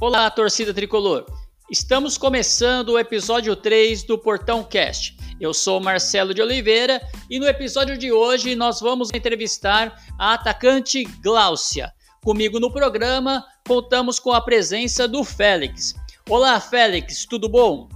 Olá, 0.00 0.30
torcida 0.30 0.72
tricolor! 0.72 1.26
Estamos 1.68 2.16
começando 2.16 2.90
o 2.90 2.98
episódio 3.00 3.56
3 3.56 4.04
do 4.04 4.16
Portão 4.16 4.62
Cast. 4.62 5.16
Eu 5.40 5.52
sou 5.52 5.80
Marcelo 5.80 6.32
de 6.32 6.40
Oliveira 6.40 7.02
e 7.28 7.40
no 7.40 7.48
episódio 7.48 7.98
de 7.98 8.12
hoje 8.12 8.54
nós 8.54 8.80
vamos 8.80 9.10
entrevistar 9.12 10.00
a 10.16 10.34
atacante 10.34 11.02
Gláucia. 11.20 11.92
Comigo 12.22 12.60
no 12.60 12.72
programa 12.72 13.44
contamos 13.66 14.20
com 14.20 14.32
a 14.32 14.40
presença 14.40 15.08
do 15.08 15.24
Félix. 15.24 15.96
Olá, 16.30 16.60
Félix, 16.60 17.26
tudo 17.26 17.48
bom? 17.48 17.88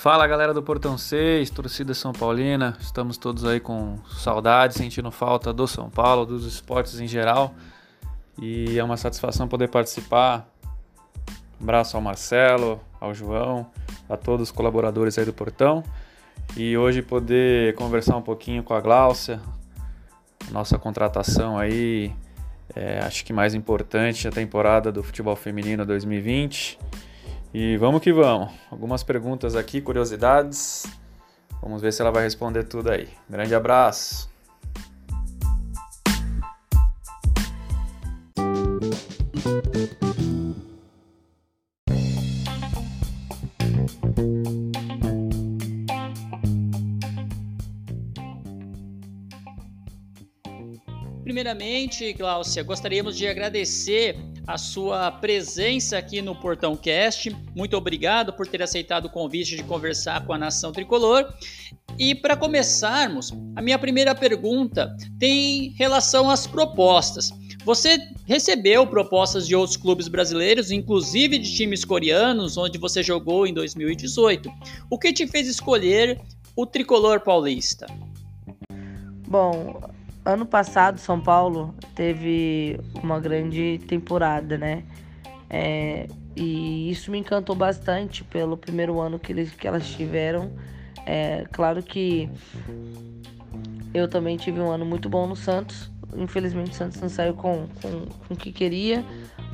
Fala 0.00 0.26
galera 0.26 0.54
do 0.54 0.62
Portão 0.62 0.96
6, 0.96 1.50
torcida 1.50 1.92
São 1.92 2.10
Paulina, 2.10 2.74
estamos 2.80 3.18
todos 3.18 3.44
aí 3.44 3.60
com 3.60 3.98
saudade, 4.08 4.72
sentindo 4.72 5.10
falta 5.10 5.52
do 5.52 5.68
São 5.68 5.90
Paulo, 5.90 6.24
dos 6.24 6.46
esportes 6.46 6.98
em 7.00 7.06
geral. 7.06 7.54
E 8.40 8.78
é 8.78 8.82
uma 8.82 8.96
satisfação 8.96 9.46
poder 9.46 9.68
participar. 9.68 10.48
Um 11.60 11.64
abraço 11.64 11.98
ao 11.98 12.02
Marcelo, 12.02 12.80
ao 12.98 13.12
João, 13.12 13.70
a 14.08 14.16
todos 14.16 14.48
os 14.48 14.50
colaboradores 14.50 15.18
aí 15.18 15.26
do 15.26 15.34
Portão. 15.34 15.84
E 16.56 16.78
hoje 16.78 17.02
poder 17.02 17.74
conversar 17.74 18.16
um 18.16 18.22
pouquinho 18.22 18.62
com 18.62 18.72
a 18.72 18.80
Gláucia, 18.80 19.38
nossa 20.50 20.78
contratação 20.78 21.58
aí, 21.58 22.10
é, 22.74 23.00
acho 23.00 23.22
que 23.22 23.34
mais 23.34 23.52
importante 23.52 24.26
a 24.26 24.30
temporada 24.30 24.90
do 24.90 25.02
futebol 25.02 25.36
feminino 25.36 25.84
2020 25.84 26.78
e 27.52 27.76
vamos 27.76 28.00
que 28.00 28.12
vamos. 28.12 28.52
Algumas 28.70 29.02
perguntas 29.02 29.56
aqui, 29.56 29.80
curiosidades. 29.80 30.86
Vamos 31.62 31.82
ver 31.82 31.92
se 31.92 32.00
ela 32.00 32.10
vai 32.10 32.22
responder 32.22 32.64
tudo 32.64 32.90
aí. 32.90 33.08
Grande 33.28 33.54
abraço. 33.54 34.30
Primeiramente, 51.24 52.12
Gláucia, 52.12 52.62
gostaríamos 52.62 53.16
de 53.16 53.26
agradecer 53.26 54.16
a 54.50 54.58
sua 54.58 55.12
presença 55.12 55.96
aqui 55.96 56.20
no 56.20 56.34
Portão 56.34 56.76
Cast. 56.76 57.30
Muito 57.54 57.76
obrigado 57.76 58.32
por 58.32 58.48
ter 58.48 58.60
aceitado 58.60 59.04
o 59.04 59.10
convite 59.10 59.54
de 59.54 59.62
conversar 59.62 60.26
com 60.26 60.32
a 60.32 60.38
Nação 60.38 60.72
Tricolor. 60.72 61.32
E 61.96 62.16
para 62.16 62.36
começarmos, 62.36 63.32
a 63.54 63.62
minha 63.62 63.78
primeira 63.78 64.12
pergunta 64.12 64.96
tem 65.20 65.72
relação 65.78 66.28
às 66.28 66.48
propostas. 66.48 67.30
Você 67.64 67.98
recebeu 68.26 68.84
propostas 68.88 69.46
de 69.46 69.54
outros 69.54 69.76
clubes 69.76 70.08
brasileiros, 70.08 70.72
inclusive 70.72 71.38
de 71.38 71.54
times 71.54 71.84
coreanos, 71.84 72.56
onde 72.56 72.76
você 72.76 73.04
jogou 73.04 73.46
em 73.46 73.54
2018. 73.54 74.50
O 74.90 74.98
que 74.98 75.12
te 75.12 75.28
fez 75.28 75.46
escolher 75.46 76.20
o 76.56 76.66
tricolor 76.66 77.20
paulista? 77.20 77.86
Bom, 79.28 79.80
ano 80.24 80.46
passado 80.46 80.98
São 80.98 81.20
Paulo 81.20 81.74
teve 81.94 82.78
uma 83.02 83.18
grande 83.18 83.80
temporada, 83.86 84.58
né? 84.58 84.84
É, 85.48 86.06
e 86.36 86.90
isso 86.90 87.10
me 87.10 87.18
encantou 87.18 87.56
bastante 87.56 88.22
pelo 88.22 88.56
primeiro 88.56 89.00
ano 89.00 89.18
que, 89.18 89.32
eles, 89.32 89.50
que 89.52 89.66
elas 89.66 89.88
tiveram. 89.88 90.52
É, 91.06 91.44
claro 91.50 91.82
que 91.82 92.30
eu 93.92 94.08
também 94.08 94.36
tive 94.36 94.60
um 94.60 94.70
ano 94.70 94.84
muito 94.84 95.08
bom 95.08 95.26
no 95.26 95.34
Santos. 95.34 95.90
Infelizmente 96.16 96.72
o 96.72 96.74
Santos 96.74 97.00
não 97.00 97.08
saiu 97.08 97.34
com, 97.34 97.66
com, 97.82 98.06
com 98.06 98.34
o 98.34 98.36
que 98.36 98.52
queria, 98.52 99.04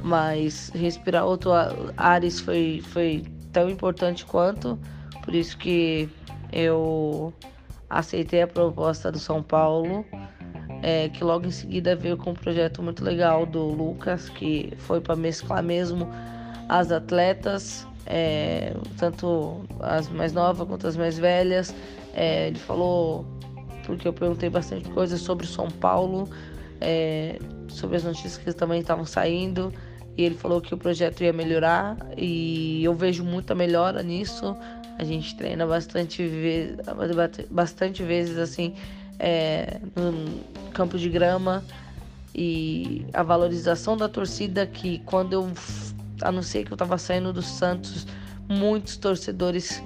mas 0.03 0.71
respirar 0.75 1.25
outro 1.25 1.51
ares 1.97 2.41
foi, 2.41 2.83
foi 2.93 3.25
tão 3.53 3.71
importante 3.71 4.27
quanto. 4.27 4.79
Por 5.23 5.35
isso 5.35 5.57
que 5.57 6.09
eu 6.53 7.33
aceitei 7.89 8.43
a 8.43 8.47
proposta 8.47 9.11
do 9.11 9.19
São 9.19 9.43
Paulo 9.43 10.05
é, 10.87 11.09
que 11.09 11.25
logo 11.25 11.49
em 11.49 11.51
seguida 11.51 11.97
veio 11.97 12.17
com 12.17 12.31
um 12.31 12.35
projeto 12.35 12.81
muito 12.81 13.03
legal 13.03 13.45
do 13.45 13.61
Lucas, 13.61 14.29
que 14.29 14.73
foi 14.79 15.01
para 15.01 15.17
mesclar 15.17 15.61
mesmo 15.61 16.09
as 16.69 16.93
atletas, 16.93 17.85
é, 18.07 18.73
tanto 18.97 19.65
as 19.81 20.09
mais 20.09 20.33
novas 20.33 20.69
quanto 20.69 20.87
as 20.87 20.97
mais 20.97 21.19
velhas. 21.19 21.75
É, 22.15 22.47
ele 22.47 22.59
falou, 22.61 23.27
porque 23.85 24.07
eu 24.07 24.13
perguntei 24.13 24.49
bastante 24.49 24.89
coisas 24.91 25.21
sobre 25.21 25.45
São 25.49 25.69
Paulo, 25.69 26.31
é, 26.81 27.41
sobre 27.67 27.97
as 27.97 28.05
notícias 28.05 28.39
que 28.39 28.53
também 28.53 28.81
estavam 28.81 29.05
saindo, 29.05 29.73
e 30.17 30.23
ele 30.23 30.37
falou 30.37 30.61
que 30.61 30.73
o 30.73 30.79
projeto 30.79 31.21
ia 31.25 31.33
melhorar, 31.33 31.97
e 32.17 32.85
eu 32.85 32.95
vejo 32.95 33.25
muita 33.25 33.57
melhora 33.57 34.05
nisso. 34.05 34.57
A 35.01 35.03
gente 35.03 35.37
treina 35.37 35.67
bastante, 35.67 36.23
bastante 37.51 38.05
vezes 38.05 38.39
assim 38.39 38.73
é, 39.19 39.81
no 39.95 40.71
campo 40.73 40.99
de 40.99 41.09
grama 41.09 41.65
e 42.35 43.07
a 43.13 43.23
valorização 43.23 43.97
da 43.97 44.09
torcida 44.09 44.67
que 44.67 44.99
quando 45.01 45.33
eu 45.33 45.51
anunciei 46.23 46.65
que 46.65 46.73
eu 46.73 46.75
estava 46.75 46.99
saindo 46.99 47.33
do 47.33 47.43
Santos, 47.43 48.07
muitos 48.49 48.97
torcedores 48.97 49.83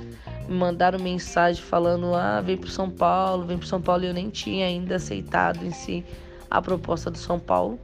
me 0.49 0.57
mandaram 0.57 0.99
mensagem 0.99 1.63
falando: 1.63 2.15
"Ah, 2.15 2.41
vem 2.41 2.57
pro 2.57 2.69
São 2.69 2.91
Paulo, 2.91 3.47
vem 3.47 3.59
pro 3.59 3.67
São 3.67 3.81
Paulo". 3.81 4.05
E 4.05 4.09
eu 4.09 4.15
nem 4.15 4.31
tinha 4.31 4.67
ainda 4.67 4.97
aceitado 4.97 5.65
em 5.65 5.71
si 5.71 6.05
a 6.51 6.61
proposta 6.61 7.11
do 7.11 7.19
São 7.19 7.39
Paulo, 7.39 7.79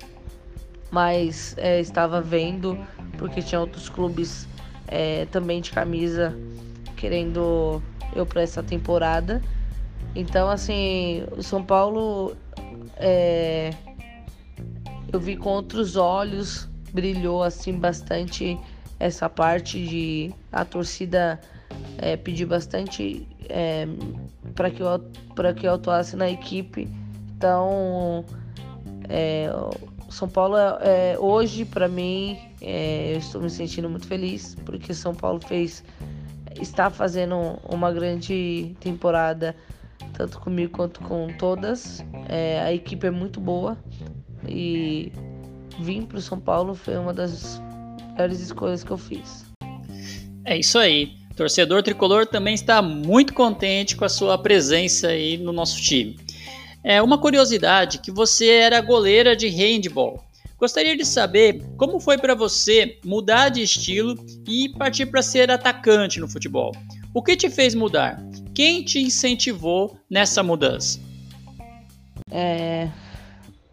mas 0.91 1.55
é, 1.57 1.81
estava 1.81 2.21
vendo 2.21 2.77
porque 3.19 3.41
tinha 3.41 3.61
outros 3.61 3.89
clubes 3.89 4.49
é, 4.89 5.27
também 5.27 5.61
de 5.61 5.71
camisa 5.71 6.37
querendo 6.97 7.83
eu 8.15 8.27
para 8.27 8.43
essa 8.43 8.63
temporada. 8.63 9.41
Então, 10.17 10.49
assim, 10.49 11.25
o 11.37 11.43
São 11.43 11.63
Paulo 11.63 12.35
é, 12.97 13.71
eu 15.13 15.21
vi 15.21 15.37
com 15.37 15.51
outros 15.51 15.95
olhos, 15.95 16.67
brilhou 16.91 17.43
assim 17.43 17.75
bastante 17.75 18.59
essa 18.99 19.29
parte 19.29 19.79
de 19.87 20.35
a 20.51 20.65
torcida 20.65 21.39
é, 21.99 22.17
pedir 22.17 22.47
bastante 22.47 23.29
é, 23.51 23.87
para 24.55 24.71
que 24.71 24.83
eu 24.83 25.05
para 25.35 25.53
que 25.53 25.67
eu 25.67 25.75
atuasse 25.75 26.17
na 26.17 26.31
equipe. 26.31 26.89
Então, 27.37 28.25
é, 29.11 29.51
São 30.09 30.31
Paulo 30.31 30.57
é, 30.57 31.13
é 31.13 31.19
hoje 31.19 31.67
para 31.67 31.89
mim 31.89 32.39
é, 32.63 33.13
eu 33.13 33.19
estou 33.19 33.43
me 33.43 33.51
sentindo 33.51 33.91
muito 33.91 34.07
feliz 34.07 34.57
porque 34.65 34.95
São 34.95 35.15
Paulo 35.15 35.41
fez 35.47 35.85
está 36.59 36.89
fazendo 36.89 37.59
uma 37.69 37.93
grande 37.93 38.75
temporada 38.81 39.55
tanto 40.13 40.41
comigo 40.41 40.73
quanto 40.73 41.01
com 41.01 41.29
todas. 41.39 42.05
É, 42.29 42.61
a 42.61 42.73
equipe 42.73 43.07
é 43.07 43.11
muito 43.11 43.41
boa 43.41 43.77
e 44.49 45.13
vir 45.81 46.05
para 46.07 46.19
o 46.19 46.23
São 46.23 46.41
Paulo 46.41 46.75
foi 46.75 46.97
uma 46.97 47.13
das 47.13 47.61
melhores 48.13 48.41
escolhas 48.41 48.83
que 48.83 48.91
eu 48.91 48.99
fiz. 48.99 49.45
É 50.45 50.57
isso 50.57 50.79
aí. 50.79 51.13
Torcedor 51.37 51.83
tricolor 51.83 52.27
também 52.27 52.55
está 52.55 52.81
muito 52.81 53.35
contente 53.35 53.95
com 53.95 54.05
a 54.05 54.09
sua 54.09 54.39
presença 54.39 55.09
aí 55.09 55.37
no 55.37 55.53
nosso 55.53 55.81
time. 55.83 56.17
É 56.83 57.03
uma 57.03 57.19
curiosidade 57.19 57.99
que 57.99 58.11
você 58.11 58.49
era 58.49 58.81
goleira 58.81 59.37
de 59.37 59.49
handball. 59.49 60.25
Gostaria 60.59 60.97
de 60.97 61.05
saber 61.05 61.63
como 61.77 62.01
foi 62.01 62.17
para 62.17 62.35
você 62.35 62.99
mudar 63.05 63.51
de 63.51 63.61
estilo 63.61 64.17
e 64.49 64.71
partir 64.71 65.07
para 65.07 65.21
ser 65.21 65.51
atacante 65.51 66.19
no 66.19 66.29
futebol. 66.29 66.73
O 67.13 67.23
que 67.23 67.37
te 67.37 67.51
fez 67.51 67.75
mudar? 67.75 68.19
Quem 68.57 68.83
te 68.83 68.99
incentivou 69.01 69.99
nessa 70.09 70.43
mudança? 70.43 70.99
É, 72.31 72.89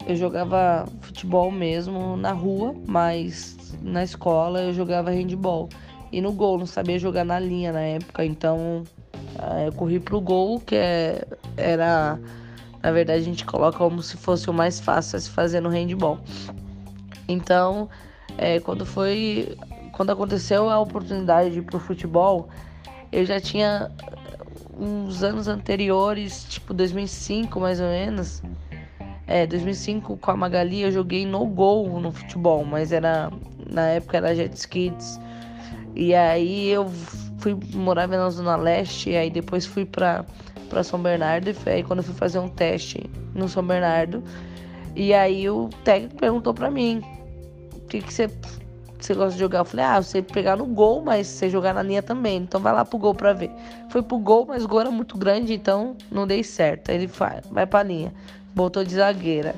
eu 0.06 0.14
jogava 0.14 0.86
futebol 1.00 1.50
mesmo 1.50 2.18
na 2.18 2.32
rua, 2.32 2.74
mas 2.86 3.56
na 3.80 4.04
escola 4.04 4.60
eu 4.60 4.74
jogava 4.74 5.10
handball. 5.10 5.70
E 6.12 6.20
no 6.20 6.32
gol, 6.32 6.58
não 6.58 6.66
sabia 6.66 6.98
jogar 6.98 7.24
na 7.24 7.38
linha 7.38 7.72
na 7.72 7.80
época, 7.80 8.26
então 8.26 8.84
é, 9.56 9.68
eu 9.68 9.72
corri 9.72 9.98
pro 9.98 10.20
gol, 10.20 10.60
que 10.60 10.76
é, 10.76 11.26
era. 11.56 12.20
Na 12.82 12.92
verdade, 12.92 13.22
a 13.22 13.24
gente 13.24 13.46
coloca 13.46 13.78
como 13.78 14.02
se 14.02 14.18
fosse 14.18 14.50
o 14.50 14.52
mais 14.52 14.80
fácil 14.80 15.16
a 15.16 15.20
se 15.20 15.30
fazer 15.30 15.62
no 15.62 15.70
handball. 15.70 16.18
Então, 17.26 17.88
é, 18.36 18.60
quando 18.60 18.84
foi. 18.84 19.56
Quando 19.92 20.10
aconteceu 20.10 20.68
a 20.68 20.78
oportunidade 20.78 21.52
de 21.52 21.60
ir 21.60 21.62
pro 21.62 21.80
futebol, 21.80 22.50
eu 23.10 23.24
já 23.24 23.40
tinha 23.40 23.90
uns 24.78 25.22
anos 25.22 25.48
anteriores, 25.48 26.44
tipo 26.48 26.74
2005 26.74 27.60
mais 27.60 27.80
ou 27.80 27.88
menos. 27.88 28.42
É, 29.26 29.46
2005 29.46 30.16
com 30.18 30.30
a 30.30 30.36
Magali 30.36 30.82
eu 30.82 30.90
joguei 30.90 31.24
no 31.24 31.46
gol 31.46 31.98
no 32.00 32.12
futebol, 32.12 32.64
mas 32.64 32.92
era 32.92 33.30
na 33.70 33.88
época 33.88 34.18
era 34.18 34.34
Jets 34.34 34.66
Kids. 34.66 35.18
E 35.94 36.14
aí 36.14 36.68
eu 36.68 36.90
fui 37.38 37.56
morar 37.74 38.06
na 38.06 38.28
Zona 38.30 38.56
Leste, 38.56 39.10
e 39.10 39.16
aí 39.16 39.30
depois 39.30 39.64
fui 39.64 39.84
pra, 39.84 40.24
pra 40.68 40.82
São 40.82 41.00
Bernardo. 41.00 41.50
E 41.50 41.70
aí 41.70 41.82
quando 41.82 42.00
eu 42.00 42.04
fui 42.04 42.14
fazer 42.14 42.38
um 42.38 42.48
teste 42.48 43.08
no 43.34 43.48
São 43.48 43.64
Bernardo, 43.64 44.22
e 44.96 45.14
aí 45.14 45.48
o 45.48 45.68
técnico 45.84 46.16
perguntou 46.16 46.52
pra 46.52 46.70
mim: 46.70 47.02
o 47.74 47.80
que, 47.86 48.00
que 48.00 48.12
você, 48.12 48.28
você 49.04 49.14
gosta 49.14 49.32
de 49.32 49.38
jogar? 49.38 49.58
Eu 49.58 49.64
falei: 49.64 49.84
ah, 49.84 50.02
você 50.02 50.22
pegar 50.22 50.56
no 50.56 50.66
gol, 50.66 51.02
mas 51.02 51.26
você 51.26 51.50
jogar 51.50 51.74
na 51.74 51.82
linha 51.82 52.02
também. 52.02 52.38
Então 52.38 52.60
vai 52.60 52.72
lá 52.72 52.84
pro 52.84 52.98
gol 52.98 53.14
pra 53.14 53.32
ver. 53.32 53.50
Foi 53.90 54.02
pro 54.02 54.18
gol, 54.18 54.46
mas 54.46 54.64
o 54.64 54.68
gol 54.68 54.80
era 54.80 54.90
muito 54.90 55.16
grande, 55.16 55.54
então 55.54 55.96
não 56.10 56.26
dei 56.26 56.42
certo. 56.42 56.90
Aí 56.90 56.96
ele 56.96 57.06
vai, 57.06 57.40
vai 57.50 57.66
pra 57.66 57.82
linha. 57.82 58.12
Botou 58.54 58.84
de 58.84 58.94
zagueira 58.94 59.54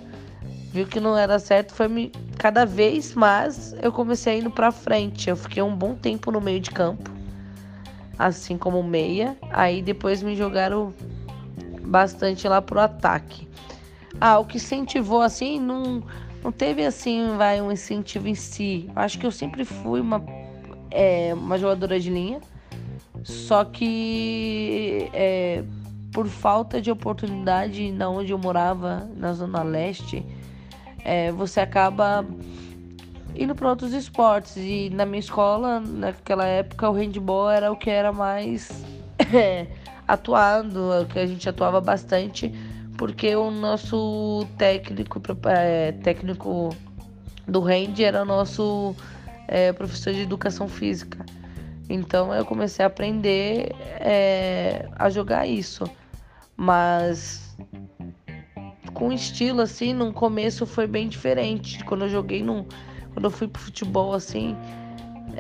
viu 0.77 0.87
que 0.87 1.01
não 1.01 1.17
era 1.17 1.39
certo, 1.39 1.73
foi 1.73 1.89
me 1.89 2.13
cada 2.37 2.67
vez 2.67 3.15
mais 3.15 3.75
eu 3.81 3.91
comecei 3.91 4.41
indo 4.41 4.51
para 4.51 4.71
frente. 4.71 5.31
Eu 5.31 5.37
fiquei 5.37 5.63
um 5.63 5.75
bom 5.75 5.95
tempo 5.95 6.31
no 6.31 6.39
meio 6.39 6.61
de 6.61 6.71
campo, 6.71 7.11
assim 8.19 8.59
como 8.59 8.83
meia. 8.83 9.37
Aí 9.51 9.81
depois 9.81 10.23
me 10.23 10.37
jogaram 10.37 10.93
bastante 11.81 12.47
lá 12.47 12.61
pro 12.61 12.79
ataque. 12.79 13.49
Ah, 14.21 14.39
o 14.39 14.45
que 14.45 14.59
incentivou 14.59 15.23
assim 15.23 15.59
não 15.59 16.03
não 16.47 16.53
teve 16.53 16.87
assim, 16.87 17.37
vai 17.37 17.61
um 17.61 17.73
incentivo 17.73 18.29
em 18.29 18.35
si. 18.37 18.89
Acho 18.95 19.19
que 19.19 19.27
eu 19.27 19.33
sempre 19.33 19.65
fui 19.65 20.01
uma 20.01 20.25
é, 20.93 21.35
uma 21.35 21.59
jogadora 21.59 21.99
de 21.99 22.09
linha, 22.09 22.41
só 23.25 23.65
que 23.65 25.11
é, 25.13 25.65
por 26.13 26.29
falta 26.29 26.81
de 26.81 26.89
oportunidade 26.89 27.91
na 27.91 28.09
onde 28.09 28.31
eu 28.31 28.39
morava, 28.39 29.11
na 29.17 29.33
zona 29.33 29.65
leste, 29.65 30.25
é, 31.05 31.33
você 31.33 31.59
acaba 31.59 32.25
indo 33.35 33.53
para 33.53 33.69
outros 33.69 33.93
esportes. 33.93 34.57
E 34.57 34.89
na 34.91 35.05
minha 35.05 35.19
escola, 35.19 35.81
naquela 35.81 36.47
época, 36.47 36.89
o 36.89 36.93
handball 36.93 37.51
era 37.51 37.73
o 37.73 37.77
que 37.77 37.91
era 37.91 38.13
mais 38.13 38.71
é, 39.35 39.67
atuado, 40.07 41.03
o 41.03 41.07
que 41.07 41.19
a 41.19 41.27
gente 41.27 41.49
atuava 41.49 41.81
bastante, 41.81 42.55
porque 42.97 43.35
o 43.37 43.51
nosso 43.51 44.47
técnico, 44.57 45.21
é, 45.49 45.93
técnico 45.93 46.71
do 47.47 47.63
hand 47.63 48.01
era 48.01 48.25
nosso 48.25 48.95
é, 49.49 49.73
professor 49.73 50.13
de 50.13 50.21
educação 50.21 50.69
física. 50.69 51.25
Então 51.89 52.35
eu 52.35 52.45
comecei 52.45 52.85
a 52.85 52.89
aprender 52.89 53.75
é, 54.01 54.89
a 54.97 55.09
jogar 55.09 55.47
isso. 55.47 55.85
Mas 56.57 57.57
com 58.95 59.13
estilo, 59.13 59.61
assim, 59.61 59.93
no 59.93 60.13
começo 60.13 60.67
foi 60.67 60.87
bem 60.87 61.09
diferente. 61.09 61.85
Quando 61.85 62.07
eu 62.07 62.09
joguei 62.09 62.43
no. 62.43 62.67
Quando 63.13 63.27
eu 63.27 63.31
fui 63.31 63.47
pro 63.47 63.61
futebol 63.61 64.13
assim, 64.13 64.57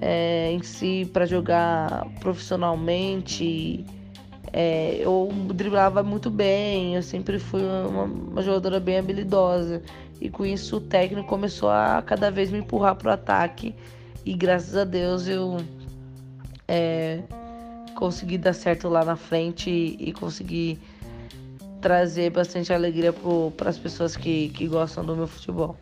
é, 0.00 0.50
em 0.52 0.62
si, 0.62 1.08
para 1.12 1.26
jogar 1.26 2.06
profissionalmente, 2.20 3.84
é, 4.52 4.96
eu 5.00 5.30
driblava 5.54 6.02
muito 6.02 6.30
bem, 6.30 6.94
eu 6.94 7.02
sempre 7.02 7.38
fui 7.38 7.62
uma, 7.62 8.04
uma, 8.04 8.42
jogadora 8.42 8.80
bem 8.80 8.98
habilidosa. 8.98 9.82
E 10.20 10.30
com 10.30 10.46
isso 10.46 10.76
o 10.76 10.80
técnico 10.80 11.28
começou 11.28 11.68
a 11.68 12.02
cada 12.04 12.30
vez 12.30 12.50
me 12.50 12.58
empurrar 12.58 12.96
pro 12.96 13.10
ataque. 13.10 13.74
E 14.24 14.34
graças 14.34 14.76
a 14.76 14.84
Deus 14.84 15.28
eu 15.28 15.58
é, 16.66 17.20
consegui 17.94 18.38
dar 18.38 18.52
certo 18.52 18.88
lá 18.88 19.04
na 19.04 19.16
frente 19.16 19.70
e, 19.70 20.08
e 20.08 20.12
consegui 20.12 20.78
trazer 21.80 22.30
bastante 22.30 22.72
alegria 22.72 23.12
para 23.56 23.70
as 23.70 23.78
pessoas 23.78 24.16
que, 24.16 24.48
que 24.50 24.66
gostam 24.66 25.04
do 25.04 25.14
meu 25.14 25.26
futebol. 25.26 25.76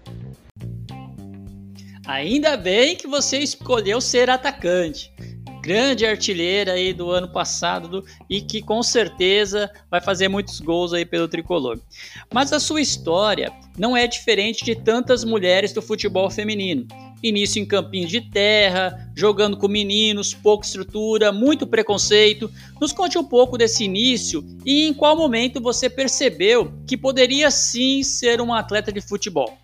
Ainda 2.06 2.56
bem 2.56 2.96
que 2.96 3.06
você 3.06 3.38
escolheu 3.38 4.00
ser 4.00 4.28
atacante. 4.28 5.12
Grande 5.64 6.04
artilheira 6.04 6.72
aí 6.72 6.92
do 6.92 7.10
ano 7.10 7.26
passado 7.26 7.88
do, 7.88 8.04
e 8.28 8.42
que 8.42 8.60
com 8.60 8.82
certeza 8.82 9.70
vai 9.90 9.98
fazer 9.98 10.28
muitos 10.28 10.60
gols 10.60 10.92
aí 10.92 11.06
pelo 11.06 11.26
tricolor. 11.26 11.80
Mas 12.30 12.52
a 12.52 12.60
sua 12.60 12.82
história 12.82 13.50
não 13.78 13.96
é 13.96 14.06
diferente 14.06 14.62
de 14.62 14.74
tantas 14.74 15.24
mulheres 15.24 15.72
do 15.72 15.80
futebol 15.80 16.28
feminino 16.28 16.86
início 17.26 17.58
em 17.58 17.64
campinhos 17.64 18.10
de 18.10 18.20
terra, 18.20 19.10
jogando 19.16 19.56
com 19.56 19.66
meninos, 19.66 20.34
pouca 20.34 20.66
estrutura, 20.66 21.32
muito 21.32 21.66
preconceito. 21.66 22.50
Nos 22.78 22.92
conte 22.92 23.16
um 23.16 23.24
pouco 23.24 23.56
desse 23.56 23.84
início 23.84 24.44
e 24.64 24.86
em 24.86 24.92
qual 24.92 25.16
momento 25.16 25.58
você 25.58 25.88
percebeu 25.88 26.70
que 26.86 26.98
poderia 26.98 27.50
sim 27.50 28.02
ser 28.02 28.42
um 28.42 28.52
atleta 28.52 28.92
de 28.92 29.00
futebol. 29.00 29.56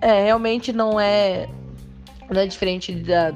É, 0.00 0.24
realmente 0.24 0.72
não 0.72 0.98
é, 0.98 1.48
não 2.30 2.40
é 2.40 2.46
diferente 2.46 2.94
da, 2.94 3.32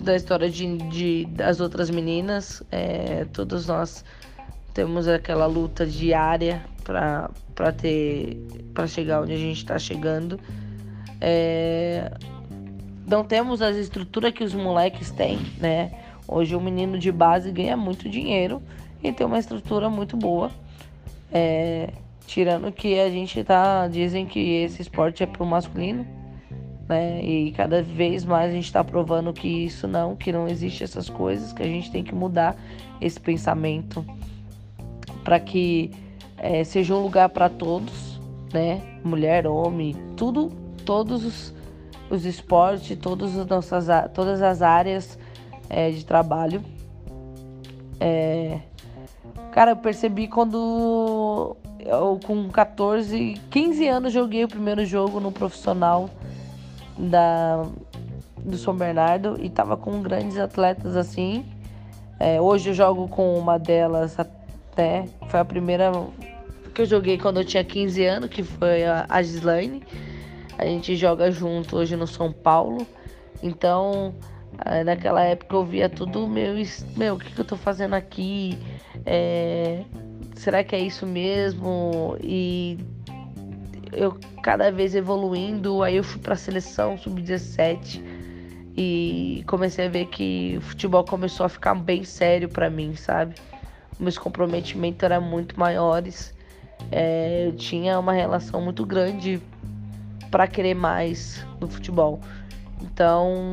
da 0.00 0.16
história 0.16 0.48
de, 0.48 0.76
de 0.88 1.24
das 1.26 1.60
outras 1.60 1.90
meninas. 1.90 2.62
É, 2.70 3.26
todos 3.32 3.66
nós 3.66 4.04
temos 4.72 5.06
aquela 5.06 5.46
luta 5.46 5.86
diária 5.86 6.62
para 6.82 7.72
ter 7.72 8.36
para 8.72 8.86
chegar 8.86 9.22
onde 9.22 9.32
a 9.32 9.36
gente 9.36 9.58
está 9.58 9.78
chegando. 9.78 10.40
É, 11.20 12.10
não 13.06 13.24
temos 13.24 13.60
as 13.60 13.76
estruturas 13.76 14.32
que 14.32 14.42
os 14.42 14.54
moleques 14.54 15.10
têm, 15.10 15.38
né? 15.58 15.92
Hoje 16.26 16.54
o 16.54 16.60
menino 16.60 16.98
de 16.98 17.12
base 17.12 17.50
ganha 17.50 17.76
muito 17.76 18.08
dinheiro 18.08 18.62
e 19.02 19.12
tem 19.12 19.26
uma 19.26 19.38
estrutura 19.38 19.90
muito 19.90 20.16
boa. 20.16 20.50
É, 21.32 21.90
tirando 22.26 22.72
que 22.72 22.98
a 22.98 23.10
gente 23.10 23.42
tá. 23.44 23.86
Dizem 23.88 24.24
que 24.24 24.38
esse 24.62 24.80
esporte 24.80 25.22
é 25.22 25.26
pro 25.26 25.44
masculino. 25.44 26.19
Né? 26.90 27.22
E 27.22 27.52
cada 27.52 27.84
vez 27.84 28.24
mais 28.24 28.50
a 28.50 28.52
gente 28.52 28.64
está 28.64 28.82
provando 28.82 29.32
que 29.32 29.46
isso 29.46 29.86
não, 29.86 30.16
que 30.16 30.32
não 30.32 30.48
existe 30.48 30.82
essas 30.82 31.08
coisas, 31.08 31.52
que 31.52 31.62
a 31.62 31.66
gente 31.66 31.88
tem 31.88 32.02
que 32.02 32.12
mudar 32.12 32.56
esse 33.00 33.20
pensamento 33.20 34.04
para 35.22 35.38
que 35.38 35.92
é, 36.36 36.64
seja 36.64 36.92
um 36.96 37.00
lugar 37.00 37.28
para 37.28 37.48
todos, 37.48 38.20
né? 38.52 38.82
Mulher, 39.04 39.46
homem, 39.46 39.94
tudo, 40.16 40.50
todos 40.84 41.24
os, 41.24 41.54
os 42.10 42.24
esportes, 42.24 42.98
todas 42.98 43.38
as 43.38 43.46
nossas, 43.46 43.86
todas 44.12 44.42
as 44.42 44.60
áreas 44.60 45.16
é, 45.68 45.92
de 45.92 46.04
trabalho. 46.04 46.60
É, 48.00 48.58
cara, 49.52 49.70
eu 49.70 49.76
percebi 49.76 50.26
quando 50.26 51.56
eu 51.78 52.18
com 52.26 52.48
14, 52.48 53.40
15 53.48 53.86
anos 53.86 54.12
joguei 54.12 54.42
o 54.42 54.48
primeiro 54.48 54.84
jogo 54.84 55.20
no 55.20 55.30
profissional 55.30 56.10
da 57.08 57.66
do 58.44 58.56
São 58.56 58.74
Bernardo 58.74 59.36
e 59.38 59.50
tava 59.50 59.76
com 59.76 60.00
grandes 60.02 60.38
atletas 60.38 60.96
assim. 60.96 61.44
É, 62.18 62.40
hoje 62.40 62.70
eu 62.70 62.74
jogo 62.74 63.08
com 63.08 63.38
uma 63.38 63.58
delas 63.58 64.18
até, 64.18 65.06
foi 65.28 65.40
a 65.40 65.44
primeira 65.44 65.90
que 66.74 66.82
eu 66.82 66.86
joguei 66.86 67.18
quando 67.18 67.40
eu 67.40 67.44
tinha 67.44 67.64
15 67.64 68.04
anos, 68.04 68.30
que 68.30 68.42
foi 68.42 68.84
a, 68.84 69.22
Gislaine. 69.22 69.82
A 70.58 70.64
gente 70.64 70.94
joga 70.96 71.30
junto 71.30 71.76
hoje 71.76 71.96
no 71.96 72.06
São 72.06 72.32
Paulo. 72.32 72.86
Então, 73.42 74.14
eh, 74.66 74.84
naquela 74.84 75.22
época 75.22 75.56
eu 75.56 75.64
via 75.64 75.88
tudo 75.88 76.26
meu, 76.28 76.54
meu, 76.96 77.14
o 77.14 77.18
que, 77.18 77.32
que 77.32 77.40
eu 77.40 77.44
tô 77.44 77.56
fazendo 77.56 77.94
aqui? 77.94 78.58
É, 79.06 79.82
será 80.34 80.62
que 80.62 80.76
é 80.76 80.80
isso 80.80 81.06
mesmo? 81.06 82.16
E 82.22 82.78
eu 83.92 84.18
cada 84.42 84.70
vez 84.70 84.94
evoluindo, 84.94 85.82
aí 85.82 85.96
eu 85.96 86.04
fui 86.04 86.20
para 86.20 86.34
a 86.34 86.36
seleção 86.36 86.96
sub-17 86.98 88.02
e 88.76 89.44
comecei 89.46 89.86
a 89.86 89.90
ver 89.90 90.06
que 90.06 90.56
o 90.58 90.60
futebol 90.60 91.04
começou 91.04 91.46
a 91.46 91.48
ficar 91.48 91.74
bem 91.74 92.04
sério 92.04 92.48
para 92.48 92.70
mim, 92.70 92.94
sabe? 92.94 93.34
Meus 93.98 94.16
comprometimentos 94.16 95.02
eram 95.02 95.20
muito 95.20 95.58
maiores 95.58 96.34
é, 96.90 97.46
eu 97.46 97.52
tinha 97.52 97.98
uma 97.98 98.12
relação 98.12 98.60
muito 98.60 98.86
grande 98.86 99.40
para 100.30 100.46
querer 100.46 100.74
mais 100.74 101.44
do 101.58 101.68
futebol. 101.68 102.20
Então 102.80 103.52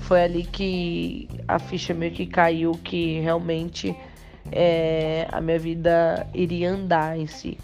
foi 0.00 0.22
ali 0.22 0.44
que 0.44 1.28
a 1.48 1.58
ficha 1.58 1.92
meio 1.92 2.12
que 2.12 2.26
caiu 2.26 2.72
que 2.72 3.20
realmente 3.20 3.96
é, 4.52 5.26
a 5.32 5.40
minha 5.40 5.58
vida 5.58 6.26
iria 6.32 6.70
andar 6.70 7.18
em 7.18 7.26
si. 7.26 7.58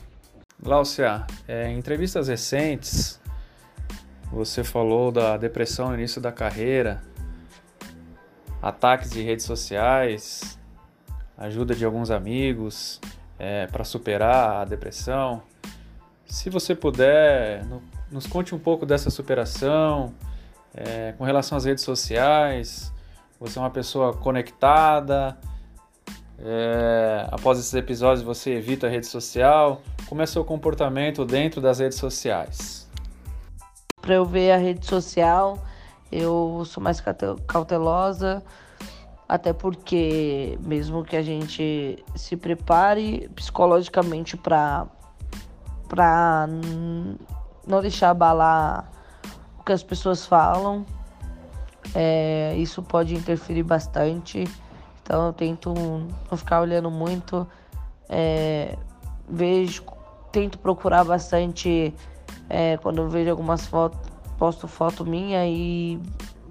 Glaucia, 0.62 1.26
é, 1.48 1.68
em 1.68 1.78
entrevistas 1.78 2.28
recentes 2.28 3.20
você 4.30 4.62
falou 4.62 5.10
da 5.10 5.36
depressão 5.36 5.88
no 5.88 5.94
início 5.94 6.20
da 6.20 6.30
carreira, 6.30 7.02
ataques 8.62 9.10
de 9.10 9.20
redes 9.20 9.44
sociais, 9.44 10.58
ajuda 11.36 11.74
de 11.74 11.84
alguns 11.84 12.10
amigos 12.10 13.00
é, 13.38 13.66
para 13.66 13.82
superar 13.84 14.62
a 14.62 14.64
depressão. 14.64 15.42
Se 16.24 16.48
você 16.48 16.74
puder, 16.74 17.64
no, 17.66 17.82
nos 18.10 18.26
conte 18.26 18.54
um 18.54 18.58
pouco 18.58 18.86
dessa 18.86 19.10
superação 19.10 20.14
é, 20.74 21.12
com 21.18 21.24
relação 21.24 21.58
às 21.58 21.64
redes 21.64 21.84
sociais. 21.84 22.92
Você 23.40 23.58
é 23.58 23.62
uma 23.62 23.70
pessoa 23.70 24.14
conectada. 24.14 25.36
É, 26.44 27.28
após 27.30 27.58
esses 27.58 27.74
episódios, 27.74 28.22
você 28.24 28.52
evita 28.52 28.86
a 28.86 28.90
rede 28.90 29.06
social. 29.06 29.80
Como 30.08 30.20
é 30.20 30.26
seu 30.26 30.44
comportamento 30.44 31.24
dentro 31.24 31.60
das 31.60 31.78
redes 31.78 31.98
sociais? 31.98 32.82
para 34.02 34.16
eu 34.16 34.26
ver 34.26 34.50
a 34.50 34.56
rede 34.56 34.84
social. 34.84 35.56
Eu 36.10 36.64
sou 36.66 36.82
mais 36.82 37.02
cautelosa, 37.46 38.42
até 39.26 39.52
porque 39.54 40.58
mesmo 40.60 41.02
que 41.02 41.16
a 41.16 41.22
gente 41.22 42.04
se 42.14 42.36
prepare 42.36 43.30
psicologicamente 43.34 44.36
para 44.36 44.88
não 47.66 47.80
deixar 47.80 48.10
abalar 48.10 48.90
o 49.58 49.64
que 49.64 49.72
as 49.72 49.82
pessoas 49.82 50.26
falam, 50.26 50.84
é, 51.94 52.54
isso 52.58 52.82
pode 52.82 53.14
interferir 53.14 53.62
bastante. 53.62 54.44
Então 55.12 55.26
eu 55.26 55.32
tento 55.34 55.74
não 55.74 56.38
ficar 56.38 56.62
olhando 56.62 56.90
muito, 56.90 57.46
é, 58.08 58.78
vejo, 59.28 59.84
tento 60.32 60.58
procurar 60.58 61.04
bastante 61.04 61.92
é, 62.48 62.78
quando 62.78 63.02
eu 63.02 63.10
vejo 63.10 63.28
algumas 63.28 63.66
fotos, 63.66 64.00
posto 64.38 64.66
foto 64.66 65.04
minha 65.04 65.46
e 65.46 66.00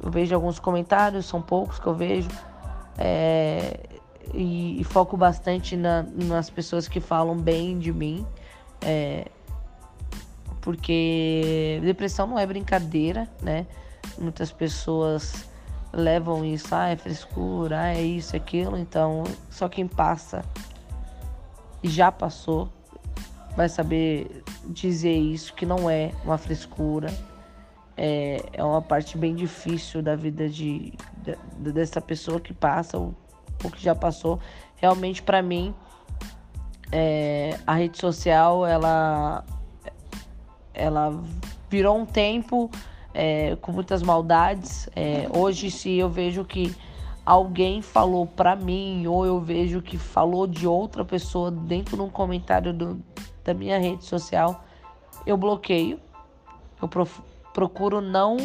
vejo 0.04 0.36
alguns 0.36 0.60
comentários, 0.60 1.26
são 1.26 1.42
poucos 1.42 1.80
que 1.80 1.88
eu 1.88 1.96
vejo. 1.96 2.30
É, 3.00 3.80
e, 4.32 4.80
e, 4.80 4.84
foco 4.84 5.18
bastante 5.18 5.76
na, 5.76 6.04
nas 6.04 6.52
pessoas 6.52 6.88
que 6.88 7.00
falam 7.00 7.36
bem 7.36 7.80
de 7.80 7.92
mim. 7.92 8.24
É, 8.80 9.26
porque 10.62 11.80
depressão 11.82 12.28
não 12.28 12.38
é 12.38 12.46
brincadeira, 12.46 13.28
né? 13.42 13.66
Muitas 14.20 14.52
pessoas 14.52 15.50
levam 15.94 16.46
isso, 16.46 16.74
ah, 16.74 16.90
é 16.90 16.96
frescura, 16.96 17.82
ah, 17.82 17.94
é 17.94 18.02
isso, 18.02 18.36
é 18.36 18.40
aquilo. 18.40 18.78
Então, 18.78 19.24
só 19.50 19.68
quem 19.68 19.88
passa 19.88 20.44
e 21.84 21.90
já 21.90 22.12
passou 22.12 22.70
vai 23.56 23.68
saber 23.68 24.44
dizer 24.68 25.16
isso, 25.16 25.54
que 25.54 25.66
não 25.66 25.90
é 25.90 26.12
uma 26.24 26.38
frescura. 26.38 27.14
É, 27.98 28.42
é 28.54 28.64
uma 28.64 28.82
parte 28.82 29.18
bem 29.18 29.36
difícil 29.36 30.02
da 30.02 30.16
vida 30.16 30.48
de, 30.50 30.94
de 31.60 31.72
dessa 31.72 32.00
pessoa 32.00 32.40
que 32.40 32.54
passa 32.54 32.98
ou, 32.98 33.14
ou 33.64 33.70
que 33.70 33.84
já 33.84 33.94
passou. 33.94 34.40
Realmente, 34.78 35.22
para 35.22 35.42
mim, 35.42 35.76
é, 36.92 37.60
a 37.68 37.76
rede 37.76 37.98
social, 37.98 38.66
ela, 38.66 39.44
ela 40.74 41.22
virou 41.70 41.98
um 41.98 42.06
tempo 42.06 42.72
é, 43.14 43.56
com 43.58 43.72
muitas 43.72 44.02
maldades. 44.02 44.90
É, 44.96 45.28
hoje, 45.36 45.70
se 45.72 45.98
eu 45.98 46.10
vejo 46.10 46.44
que 46.46 46.76
alguém 47.26 47.82
falou 47.82 48.26
pra 48.26 48.56
mim 48.56 49.06
ou 49.08 49.26
eu 49.26 49.40
vejo 49.40 49.82
que 49.82 49.98
falou 49.98 50.48
de 50.48 50.68
outra 50.68 51.06
pessoa 51.06 51.52
dentro 51.52 51.96
de 51.96 52.02
um 52.02 52.10
comentário 52.10 52.74
do, 52.74 53.02
da 53.44 53.54
minha 53.54 53.80
rede 53.80 54.06
social, 54.06 54.64
eu 55.26 55.38
bloqueio. 55.38 56.00
Eu 56.82 56.90
procuro 57.54 58.02
não 58.02 58.38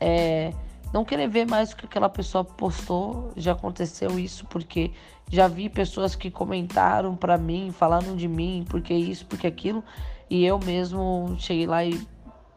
é, 0.00 0.52
não 0.92 1.04
querer 1.04 1.28
ver 1.28 1.46
mais 1.46 1.72
o 1.72 1.76
que 1.76 1.86
aquela 1.86 2.08
pessoa 2.08 2.42
postou. 2.42 3.32
Já 3.36 3.52
aconteceu 3.52 4.18
isso 4.18 4.46
porque 4.46 4.90
já 5.30 5.46
vi 5.46 5.68
pessoas 5.68 6.16
que 6.16 6.30
comentaram 6.30 7.14
para 7.14 7.38
mim, 7.38 7.70
falaram 7.70 8.16
de 8.16 8.26
mim, 8.26 8.64
porque 8.68 8.92
isso, 8.92 9.24
porque 9.26 9.46
aquilo, 9.46 9.84
e 10.28 10.44
eu 10.44 10.58
mesmo 10.58 11.36
cheguei 11.38 11.66
lá 11.66 11.84
e 11.84 12.00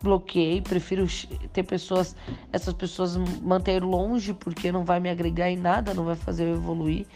bloqueei. 0.03 0.61
Prefiro 0.61 1.07
ter 1.51 1.63
pessoas, 1.63 2.15
essas 2.51 2.73
pessoas 2.73 3.17
manter 3.41 3.81
longe 3.83 4.33
porque 4.33 4.71
não 4.71 4.83
vai 4.83 4.99
me 4.99 5.09
agregar 5.09 5.49
em 5.49 5.57
nada, 5.57 5.93
não 5.93 6.03
vai 6.03 6.15
fazer 6.15 6.43
eu 6.43 6.55
evoluir 6.55 7.07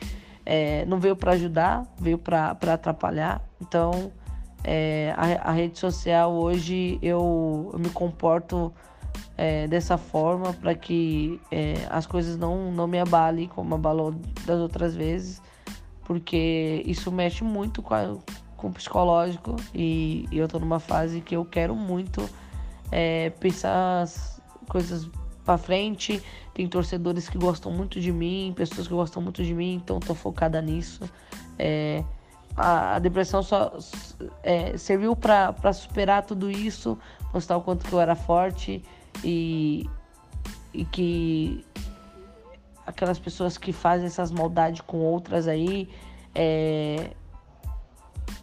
é, 0.50 0.86
não 0.86 0.98
veio 0.98 1.14
para 1.14 1.34
ajudar, 1.34 1.86
veio 2.00 2.18
para 2.18 2.52
atrapalhar. 2.52 3.42
Então, 3.62 4.14
é, 4.64 5.14
a, 5.18 5.50
a, 5.50 5.52
rede 5.52 5.78
social 5.78 6.32
hoje 6.32 6.98
eu, 7.02 7.70
eu 7.74 7.78
me 7.78 7.90
comporto 7.90 8.74
é, 9.36 9.68
dessa 9.68 9.98
forma 9.98 10.54
para 10.54 10.74
que 10.74 11.42
é, 11.52 11.74
as 11.90 12.08
coisas 12.08 12.38
não, 12.38 12.72
não 12.72 12.88
me 12.88 12.98
abalem 12.98 13.50
como 13.50 13.76
abalou 13.76 14.16
das 14.46 14.60
outras 14.60 14.96
vezes, 14.96 15.42
porque 16.06 16.82
isso 16.86 17.12
mexe 17.12 17.44
muito 17.44 17.82
com, 17.82 17.94
a, 17.94 18.16
com 18.56 18.70
o 18.70 18.72
psicológico 18.72 19.58
e, 19.76 20.30
e 20.32 20.38
eu 20.38 20.46
estou 20.46 20.62
numa 20.62 20.80
fase 20.80 21.20
que 21.20 21.36
eu 21.36 21.44
quero 21.44 21.76
muito 21.76 22.22
é, 22.92 23.30
pensar 23.32 24.02
as 24.02 24.42
coisas 24.68 25.10
para 25.46 25.58
frente. 25.58 26.22
Tem 26.54 26.68
torcedores 26.68 27.30
que 27.30 27.38
gostam 27.38 27.72
muito 27.72 28.00
de 28.00 28.12
mim, 28.12 28.54
pessoas 28.56 28.88
que 28.88 28.94
gostam 28.94 29.22
muito 29.22 29.44
de 29.44 29.54
mim, 29.54 29.76
então 29.76 30.00
tô 30.00 30.14
focada 30.14 30.62
nisso. 30.62 31.10
É, 31.58 32.04
a, 32.56 32.96
a, 32.96 33.00
depressão 33.00 33.44
só 33.44 33.78
é, 34.44 34.78
serviu 34.78 35.16
para 35.16 35.74
superar 35.74 36.26
tudo 36.26 36.50
isso, 36.50 36.98
mostrar 37.34 37.58
o 37.58 37.62
quanto 37.62 37.86
que 37.86 37.94
eu 37.94 38.00
era 38.00 38.16
forte 38.16 38.84
e, 39.24 39.88
e 40.74 40.84
que 40.86 41.64
aquelas 42.86 43.20
pessoas 43.20 43.58
que 43.58 43.72
fazem 43.72 44.08
essas 44.08 44.32
maldades 44.32 44.82
com 44.82 44.98
outras 44.98 45.48
aí 45.48 45.90
é, 46.34 47.12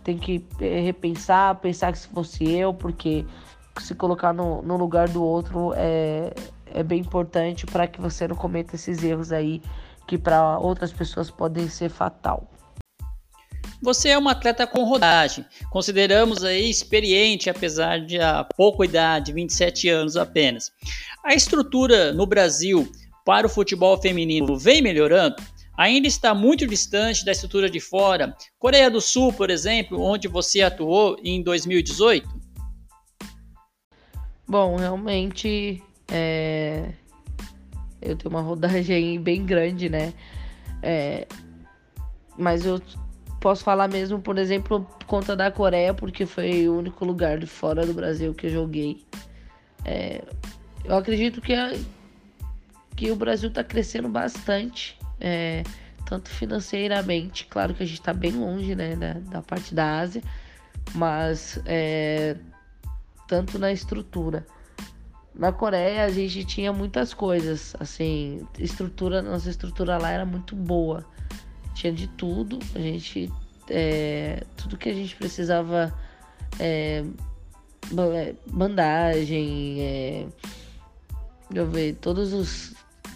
tem 0.04 0.18
que 0.18 0.46
é, 0.60 0.80
repensar, 0.80 1.56
pensar 1.56 1.90
que 1.90 1.98
se 1.98 2.08
fosse 2.08 2.48
eu, 2.48 2.72
porque 2.72 3.24
se 3.78 3.94
colocar 3.94 4.32
no, 4.32 4.62
no 4.62 4.76
lugar 4.76 5.08
do 5.08 5.22
outro 5.22 5.72
é, 5.76 6.32
é 6.66 6.82
bem 6.82 7.00
importante 7.00 7.66
para 7.66 7.86
que 7.86 8.00
você 8.00 8.26
não 8.28 8.36
cometa 8.36 8.74
esses 8.74 9.02
erros 9.02 9.32
aí 9.32 9.60
que 10.06 10.18
para 10.18 10.58
outras 10.58 10.92
pessoas 10.92 11.30
podem 11.30 11.68
ser 11.68 11.88
fatal. 11.88 12.50
Você 13.82 14.08
é 14.08 14.18
uma 14.18 14.32
atleta 14.32 14.66
com 14.66 14.84
rodagem, 14.84 15.44
consideramos 15.70 16.42
aí 16.42 16.70
experiente, 16.70 17.50
apesar 17.50 18.00
de 18.00 18.18
a 18.18 18.42
pouca 18.42 18.84
idade, 18.84 19.32
27 19.32 19.88
anos 19.90 20.16
apenas. 20.16 20.72
A 21.22 21.34
estrutura 21.34 22.12
no 22.12 22.26
Brasil 22.26 22.90
para 23.24 23.46
o 23.46 23.50
futebol 23.50 24.00
feminino 24.00 24.58
vem 24.58 24.80
melhorando? 24.80 25.36
Ainda 25.76 26.06
está 26.06 26.34
muito 26.34 26.66
distante 26.66 27.24
da 27.24 27.32
estrutura 27.32 27.68
de 27.68 27.80
fora. 27.80 28.34
Coreia 28.58 28.90
do 28.90 29.00
Sul, 29.00 29.32
por 29.32 29.50
exemplo, 29.50 30.00
onde 30.00 30.28
você 30.28 30.62
atuou 30.62 31.16
em 31.22 31.42
2018? 31.42 32.43
Bom, 34.46 34.76
realmente 34.76 35.82
é... 36.10 36.92
Eu 38.00 38.16
tenho 38.16 38.34
uma 38.34 38.42
rodagem 38.42 39.20
bem 39.20 39.44
grande, 39.44 39.88
né? 39.88 40.12
É... 40.82 41.26
Mas 42.36 42.66
eu 42.66 42.80
posso 43.40 43.64
falar 43.64 43.88
mesmo, 43.88 44.20
por 44.20 44.38
exemplo, 44.38 44.86
por 44.98 45.06
conta 45.06 45.34
da 45.34 45.50
Coreia, 45.50 45.94
porque 45.94 46.26
foi 46.26 46.68
o 46.68 46.78
único 46.78 47.04
lugar 47.04 47.38
de 47.38 47.46
fora 47.46 47.86
do 47.86 47.94
Brasil 47.94 48.34
que 48.34 48.46
eu 48.46 48.50
joguei. 48.50 49.04
É... 49.84 50.22
Eu 50.84 50.96
acredito 50.96 51.40
que, 51.40 51.54
a... 51.54 51.74
que 52.94 53.10
o 53.10 53.16
Brasil 53.16 53.48
está 53.48 53.64
crescendo 53.64 54.08
bastante, 54.08 54.98
é... 55.18 55.62
tanto 56.04 56.28
financeiramente. 56.28 57.46
Claro 57.46 57.72
que 57.72 57.82
a 57.82 57.86
gente 57.86 58.00
está 58.00 58.12
bem 58.12 58.32
longe 58.32 58.74
né, 58.74 58.94
da, 58.94 59.14
da 59.14 59.42
parte 59.42 59.74
da 59.74 60.00
Ásia, 60.00 60.22
mas 60.94 61.58
é... 61.64 62.36
tanto 63.26 63.58
na 63.58 63.72
estrutura 63.72 64.46
na 65.34 65.52
Coreia 65.52 66.04
a 66.04 66.10
gente 66.10 66.44
tinha 66.44 66.72
muitas 66.72 67.12
coisas, 67.12 67.74
assim, 67.80 68.46
estrutura, 68.58 69.20
nossa 69.20 69.50
estrutura 69.50 69.98
lá 69.98 70.10
era 70.10 70.24
muito 70.24 70.54
boa. 70.54 71.04
Tinha 71.74 71.92
de 71.92 72.06
tudo, 72.06 72.58
a 72.74 72.78
gente 72.78 73.32
é, 73.68 74.44
tudo 74.56 74.76
que 74.76 74.88
a 74.88 74.94
gente 74.94 75.16
precisava 75.16 75.92
é, 76.60 77.04
é 78.14 78.34
bandagem, 78.46 79.80
é, 79.80 80.26
eu 81.52 81.68
ver, 81.68 81.96
todos 81.96 82.32
os 82.32 82.74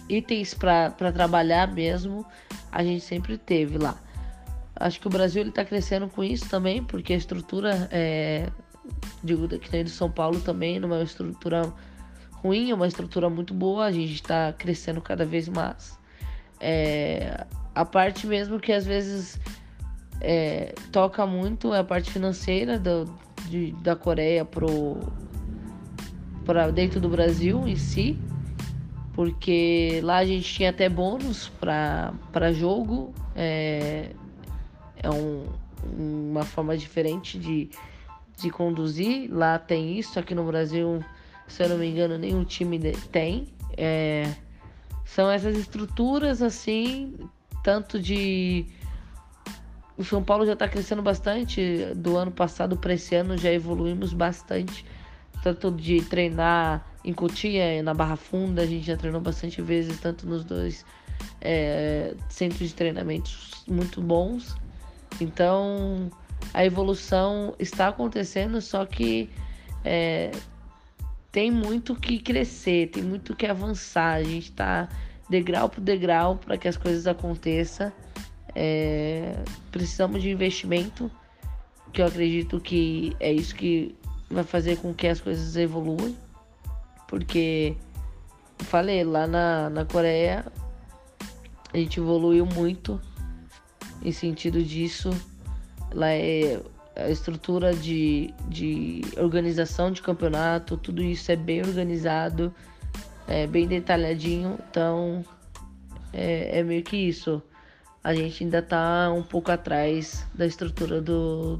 itens 0.09 0.53
para 0.53 0.91
trabalhar 1.13 1.71
mesmo, 1.71 2.25
a 2.69 2.83
gente 2.83 3.03
sempre 3.03 3.37
teve 3.37 3.77
lá. 3.77 3.97
acho 4.75 4.99
que 4.99 5.07
o 5.07 5.09
Brasil 5.09 5.41
ele 5.41 5.51
tá 5.51 5.63
crescendo 5.63 6.09
com 6.09 6.21
isso 6.21 6.49
também, 6.49 6.83
porque 6.83 7.13
a 7.13 7.17
estrutura 7.17 7.87
é, 7.91 8.49
digo, 9.23 9.47
que 9.47 9.71
nem 9.71 9.83
de 9.83 9.89
São 9.89 10.09
Paulo 10.09 10.39
também, 10.41 10.79
numa 10.79 11.01
estrutura 11.01 11.73
ruim, 12.31 12.71
é 12.71 12.75
uma 12.75 12.87
estrutura 12.87 13.29
muito 13.29 13.53
boa, 13.53 13.85
a 13.85 13.91
gente 13.91 14.13
está 14.13 14.53
crescendo 14.53 15.01
cada 15.01 15.25
vez 15.25 15.47
mais. 15.47 15.99
É, 16.59 17.45
a 17.73 17.85
parte 17.85 18.27
mesmo 18.27 18.59
que 18.59 18.71
às 18.71 18.85
vezes 18.85 19.39
é, 20.21 20.73
toca 20.91 21.25
muito 21.25 21.73
é 21.73 21.79
a 21.79 21.83
parte 21.83 22.11
financeira 22.11 22.77
do, 22.77 23.05
de, 23.47 23.71
da 23.81 23.95
Coreia 23.95 24.43
pro 24.43 24.99
para 26.45 26.71
dentro 26.71 26.99
do 26.99 27.07
Brasil 27.07 27.67
em 27.67 27.75
si, 27.75 28.17
porque 29.13 29.99
lá 30.03 30.17
a 30.17 30.25
gente 30.25 30.51
tinha 30.51 30.71
até 30.71 30.89
bônus 30.89 31.47
para 31.59 32.51
jogo, 32.51 33.13
é, 33.35 34.09
é 34.97 35.09
um, 35.11 35.45
uma 35.95 36.43
forma 36.43 36.75
diferente 36.75 37.37
de, 37.37 37.69
de 38.41 38.49
conduzir. 38.49 39.29
Lá 39.31 39.57
tem 39.59 39.97
isso, 39.97 40.19
aqui 40.19 40.33
no 40.33 40.43
Brasil, 40.45 41.03
se 41.47 41.63
eu 41.63 41.69
não 41.69 41.77
me 41.77 41.87
engano, 41.87 42.17
nenhum 42.17 42.43
time 42.43 42.79
tem. 43.11 43.47
É, 43.77 44.33
são 45.05 45.29
essas 45.29 45.57
estruturas 45.57 46.41
assim, 46.41 47.15
tanto 47.63 47.99
de. 47.99 48.65
O 49.97 50.03
São 50.03 50.23
Paulo 50.23 50.45
já 50.45 50.53
está 50.53 50.67
crescendo 50.67 51.01
bastante. 51.01 51.87
Do 51.95 52.15
ano 52.15 52.31
passado 52.31 52.77
para 52.77 52.93
esse 52.93 53.15
ano 53.15 53.37
já 53.37 53.51
evoluímos 53.51 54.13
bastante. 54.13 54.85
Tanto 55.43 55.71
de 55.71 56.01
treinar 56.01 56.85
em 57.03 57.13
Cotia, 57.13 57.81
na 57.81 57.93
Barra 57.93 58.15
Funda, 58.15 58.61
a 58.61 58.65
gente 58.65 58.85
já 58.85 58.97
treinou 58.97 59.21
bastante 59.21 59.61
vezes, 59.61 59.99
tanto 59.99 60.27
nos 60.27 60.43
dois 60.43 60.85
é, 61.41 62.13
centros 62.29 62.69
de 62.69 62.75
treinamentos 62.75 63.63
muito 63.67 64.01
bons. 64.01 64.55
Então, 65.19 66.11
a 66.53 66.65
evolução 66.65 67.55
está 67.59 67.89
acontecendo, 67.89 68.61
só 68.61 68.85
que 68.85 69.29
é, 69.83 70.31
tem 71.31 71.51
muito 71.51 71.95
que 71.95 72.19
crescer, 72.19 72.89
tem 72.89 73.03
muito 73.03 73.35
que 73.35 73.45
avançar. 73.45 74.15
A 74.15 74.23
gente 74.23 74.49
está 74.49 74.89
degrau 75.29 75.69
por 75.69 75.81
degrau 75.81 76.37
para 76.37 76.57
que 76.57 76.67
as 76.67 76.77
coisas 76.77 77.05
aconteçam. 77.07 77.91
É, 78.55 79.35
precisamos 79.71 80.21
de 80.21 80.31
investimento, 80.31 81.09
que 81.93 82.01
eu 82.01 82.07
acredito 82.07 82.59
que 82.59 83.15
é 83.19 83.31
isso 83.31 83.55
que 83.55 83.95
vai 84.29 84.43
fazer 84.43 84.77
com 84.77 84.93
que 84.93 85.07
as 85.07 85.21
coisas 85.21 85.55
evoluam. 85.55 86.15
Porque, 87.07 87.75
falei, 88.59 89.03
lá 89.03 89.27
na, 89.27 89.69
na 89.69 89.85
Coreia 89.85 90.45
a 91.71 91.77
gente 91.77 91.99
evoluiu 91.99 92.45
muito 92.45 92.99
em 94.03 94.11
sentido 94.11 94.63
disso 94.63 95.09
Lá 95.93 96.09
é 96.11 96.61
a 96.95 97.09
estrutura 97.09 97.73
de, 97.73 98.33
de 98.47 99.01
organização 99.17 99.91
de 99.91 100.01
campeonato, 100.01 100.77
tudo 100.77 101.01
isso 101.01 101.31
é 101.31 101.35
bem 101.35 101.61
organizado, 101.61 102.53
é 103.27 103.47
bem 103.47 103.67
detalhadinho. 103.67 104.57
Então 104.69 105.23
é, 106.13 106.59
é 106.59 106.63
meio 106.63 106.83
que 106.83 106.97
isso. 106.97 107.41
A 108.03 108.13
gente 108.13 108.43
ainda 108.43 108.59
está 108.59 109.11
um 109.11 109.23
pouco 109.23 109.51
atrás 109.51 110.25
da 110.33 110.45
estrutura 110.45 111.01
do 111.01 111.59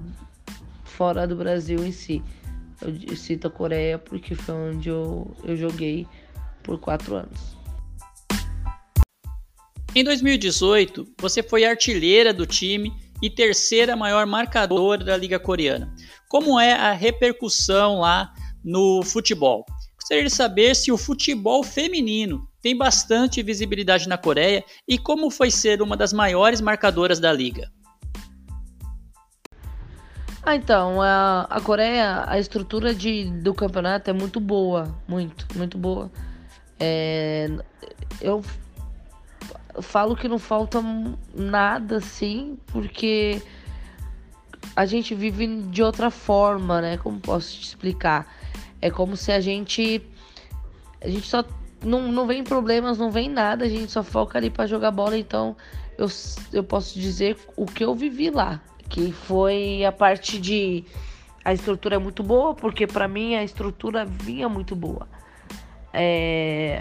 fora 0.84 1.28
do 1.28 1.36
Brasil 1.36 1.86
em 1.86 1.92
si. 1.92 2.22
Eu 2.82 3.16
cito 3.16 3.48
a 3.48 3.52
Coreia 3.52 3.98
porque 3.98 4.36
foi 4.36 4.56
onde 4.56 4.90
eu, 4.90 5.36
eu 5.44 5.56
joguei 5.56 6.08
por 6.64 6.80
quatro 6.80 7.16
anos. 7.16 7.58
Em 9.94 10.04
2018, 10.04 11.08
você 11.18 11.42
foi 11.42 11.66
artilheira 11.66 12.34
do 12.34 12.46
time 12.46 12.94
e 13.22 13.30
terceira 13.30 13.96
maior 13.96 14.26
marcadora 14.26 15.04
da 15.04 15.18
Liga 15.18 15.40
Coreana. 15.40 15.94
Como 16.28 16.60
é 16.60 16.74
a 16.74 16.92
repercussão 16.92 18.00
lá 18.00 18.34
no 18.64 19.04
futebol? 19.04 19.66
Gostaria 19.96 20.24
de 20.24 20.30
saber 20.30 20.76
se 20.76 20.92
o 20.92 20.98
futebol 20.98 21.64
feminino 21.64 22.48
tem 22.62 22.78
bastante 22.78 23.42
visibilidade 23.42 24.08
na 24.08 24.18
Coreia 24.18 24.64
e 24.88 24.98
como 24.98 25.30
foi 25.30 25.52
ser 25.52 25.82
uma 25.82 25.96
das 25.96 26.14
maiores 26.14 26.62
marcadoras 26.62 27.20
da 27.20 27.32
liga. 27.32 27.72
Ah, 30.42 30.56
então, 30.56 31.02
a, 31.02 31.46
a 31.50 31.62
Coreia, 31.62 32.24
a 32.28 32.40
estrutura 32.40 32.94
de, 32.94 33.26
do 33.42 33.54
campeonato 33.54 34.10
é 34.10 34.14
muito 34.14 34.40
boa, 34.40 34.96
muito, 35.08 35.46
muito 35.56 35.78
boa. 35.78 36.10
É, 36.80 37.50
eu 38.22 38.44
falo 39.82 40.16
que 40.16 40.28
não 40.28 40.40
falta 40.40 40.82
nada 41.34 41.98
assim, 41.98 42.58
porque 42.68 43.42
a 44.76 44.86
gente 44.86 45.14
vive 45.16 45.48
de 45.64 45.84
outra 45.84 46.10
forma, 46.10 46.82
né? 46.82 46.98
Como 46.98 47.20
posso 47.20 47.54
te 47.54 47.64
explicar? 47.64 48.28
É 48.82 48.90
como 48.90 49.16
se 49.16 49.32
a 49.32 49.40
gente 49.40 50.02
a 51.02 51.10
gente 51.10 51.28
só 51.28 51.44
não, 51.84 52.12
não 52.12 52.28
vem 52.28 52.44
problemas, 52.44 52.98
não 52.98 53.10
vem 53.10 53.30
nada, 53.30 53.66
a 53.66 53.70
gente 53.70 53.92
só 53.92 54.04
foca 54.04 54.38
ali 54.38 54.50
para 54.50 54.68
jogar 54.68 54.92
bola, 54.92 55.18
então 55.18 55.56
eu, 55.98 56.08
eu 56.52 56.64
posso 56.64 57.00
dizer 57.00 57.38
o 57.56 57.66
que 57.66 57.84
eu 57.84 57.96
vivi 57.96 58.30
lá, 58.30 58.62
que 58.90 59.12
foi 59.12 59.86
a 59.86 59.92
parte 59.92 60.40
de 60.40 60.84
a 61.44 61.54
estrutura 61.54 61.96
é 61.96 62.00
muito 62.00 62.22
boa, 62.22 62.54
porque 62.54 62.86
para 62.86 63.08
mim 63.08 63.36
a 63.36 63.44
estrutura 63.44 64.06
vinha 64.06 64.50
muito 64.50 64.76
boa. 64.76 65.08
É, 65.94 66.80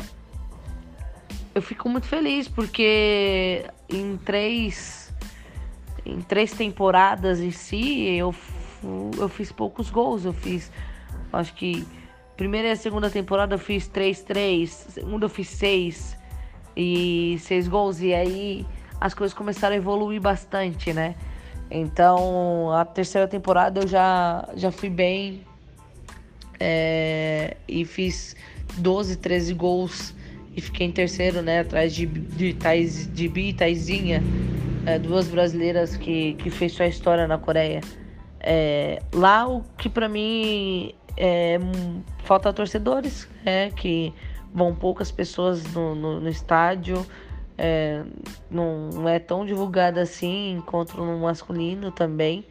eu 1.59 1.63
fico 1.63 1.89
muito 1.89 2.07
feliz 2.07 2.47
porque 2.47 3.65
em 3.89 4.17
três 4.17 5.13
em 6.07 6.21
três 6.21 6.53
temporadas 6.53 7.41
em 7.41 7.51
si 7.51 8.07
eu 8.17 8.33
eu 9.19 9.29
fiz 9.29 9.51
poucos 9.51 9.91
gols 9.91 10.25
eu 10.25 10.33
fiz 10.33 10.71
acho 11.33 11.53
que 11.55 11.85
primeira 12.37 12.69
e 12.69 12.77
segunda 12.77 13.11
temporada 13.11 13.57
eu 13.57 13.59
fiz 13.59 13.89
três 13.89 14.23
três 14.23 14.71
segunda 14.91 15.25
eu 15.27 15.29
fiz 15.29 15.49
seis 15.49 16.17
e 16.77 17.37
seis 17.41 17.67
gols 17.67 18.01
e 18.01 18.15
aí 18.15 18.65
as 19.01 19.13
coisas 19.13 19.37
começaram 19.37 19.75
a 19.75 19.79
evoluir 19.79 20.21
bastante 20.21 20.93
né? 20.93 21.17
Então 21.69 22.71
a 22.73 22.85
terceira 22.85 23.27
temporada 23.27 23.81
eu 23.81 23.89
já 23.89 24.49
já 24.55 24.71
fui 24.71 24.89
bem 24.89 25.45
é, 26.61 27.57
e 27.67 27.85
fiz 27.85 28.37
12 28.79 29.17
13 29.17 29.55
gols 29.55 30.15
e 30.59 30.61
fiquei 30.61 30.89
em 30.89 30.91
terceiro, 30.91 31.41
né, 31.41 31.61
atrás 31.61 31.95
de, 31.95 32.05
de, 32.05 32.53
Thais, 32.53 33.09
de 33.15 33.29
Bi 33.29 33.51
e 33.51 33.53
Taizinha, 33.53 34.21
é, 34.85 34.99
duas 34.99 35.29
brasileiras 35.29 35.97
que, 35.97 36.35
que 36.35 36.51
fez 36.51 36.73
sua 36.73 36.87
história 36.87 37.29
na 37.29 37.39
Coreia. 37.39 37.81
É, 38.41 39.01
lá 39.15 39.49
o 39.49 39.63
que 39.77 39.89
para 39.89 40.09
mim 40.09 40.93
é, 41.17 41.61
falta 42.25 42.53
torcedores, 42.53 43.29
né, 43.45 43.71
que 43.71 44.13
vão 44.53 44.75
poucas 44.75 45.13
pessoas 45.13 45.63
no, 45.73 45.95
no, 45.95 46.21
no 46.21 46.29
estádio, 46.29 47.07
é, 47.57 48.03
não, 48.51 48.91
não, 48.91 49.09
é 49.09 49.21
tão 49.21 49.47
divulgada 49.47 50.03
assim, 50.03 50.55
encontro 50.57 51.05
no 51.05 51.21
masculino 51.21 51.93
também, 51.93 52.45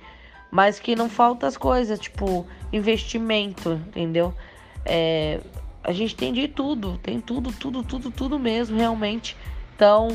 mas 0.50 0.80
que 0.80 0.96
não 0.96 1.10
falta 1.10 1.46
as 1.46 1.58
coisas, 1.58 2.00
tipo 2.00 2.48
investimento, 2.72 3.74
entendeu? 3.90 4.34
É, 4.86 5.42
a 5.88 5.94
gente 5.94 6.14
tem 6.14 6.34
de 6.34 6.50
tudo, 6.50 6.98
tem 6.98 7.22
tudo, 7.22 7.50
tudo, 7.54 7.82
tudo, 7.82 8.12
tudo 8.12 8.38
mesmo, 8.38 8.78
realmente. 8.78 9.38
Então, 9.74 10.10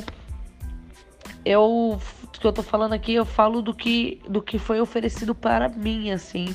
eu 1.45 1.99
que 2.39 2.47
eu 2.47 2.53
tô 2.53 2.63
falando 2.63 2.93
aqui, 2.93 3.15
eu 3.15 3.25
falo 3.25 3.63
do 3.63 3.73
que 3.73 4.21
do 4.29 4.43
que 4.43 4.59
foi 4.59 4.81
oferecido 4.81 5.35
para 5.35 5.69
mim, 5.69 6.11
assim, 6.11 6.55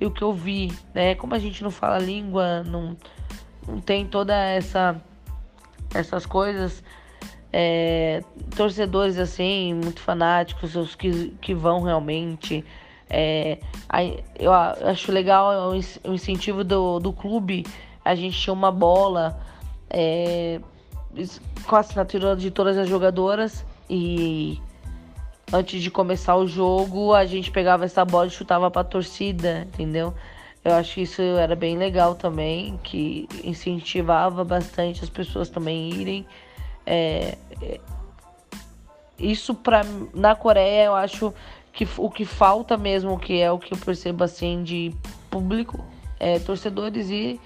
e 0.00 0.06
o 0.06 0.10
que 0.10 0.22
eu 0.22 0.32
vi, 0.32 0.72
né? 0.94 1.14
Como 1.16 1.34
a 1.34 1.38
gente 1.38 1.62
não 1.62 1.70
fala 1.70 1.98
língua, 1.98 2.62
não, 2.62 2.96
não 3.68 3.80
tem 3.80 4.06
toda 4.06 4.34
essa 4.34 4.98
essas 5.92 6.24
coisas, 6.24 6.82
é, 7.52 8.22
torcedores 8.56 9.18
assim, 9.18 9.74
muito 9.74 10.00
fanáticos, 10.00 10.74
os 10.74 10.94
que, 10.94 11.30
que 11.40 11.52
vão 11.52 11.82
realmente. 11.82 12.64
É, 13.10 13.58
eu 14.38 14.52
acho 14.52 15.12
legal 15.12 15.72
o 16.04 16.14
incentivo 16.14 16.64
do, 16.64 16.98
do 16.98 17.12
clube 17.12 17.64
a 18.04 18.14
gente 18.14 18.38
tinha 18.38 18.52
uma 18.52 18.70
bola 18.70 19.40
é, 19.88 20.60
com 21.66 21.76
a 21.76 21.80
assinatura 21.80 22.36
de 22.36 22.50
todas 22.50 22.76
as 22.76 22.88
jogadoras 22.88 23.64
e 23.88 24.60
antes 25.52 25.82
de 25.82 25.90
começar 25.90 26.36
o 26.36 26.46
jogo 26.46 27.14
a 27.14 27.24
gente 27.24 27.50
pegava 27.50 27.84
essa 27.84 28.04
bola 28.04 28.26
e 28.26 28.30
chutava 28.30 28.70
para 28.70 28.82
a 28.82 28.84
torcida, 28.84 29.66
entendeu? 29.72 30.14
Eu 30.64 30.74
acho 30.74 30.94
que 30.94 31.02
isso 31.02 31.20
era 31.20 31.54
bem 31.54 31.76
legal 31.76 32.14
também, 32.14 32.78
que 32.82 33.28
incentivava 33.44 34.42
bastante 34.44 35.04
as 35.04 35.10
pessoas 35.10 35.50
também 35.50 35.90
irem. 35.90 36.26
É, 36.86 37.36
isso 39.18 39.54
para 39.54 39.84
na 40.14 40.34
Coreia 40.34 40.86
eu 40.86 40.94
acho 40.94 41.32
que 41.72 41.86
o 41.98 42.10
que 42.10 42.24
falta 42.24 42.76
mesmo, 42.76 43.18
que 43.18 43.40
é 43.40 43.50
o 43.50 43.58
que 43.58 43.74
eu 43.74 43.78
percebo 43.78 44.24
assim 44.24 44.62
de 44.62 44.94
público, 45.30 45.84
é 46.18 46.38
torcedores 46.38 47.10
e 47.10 47.38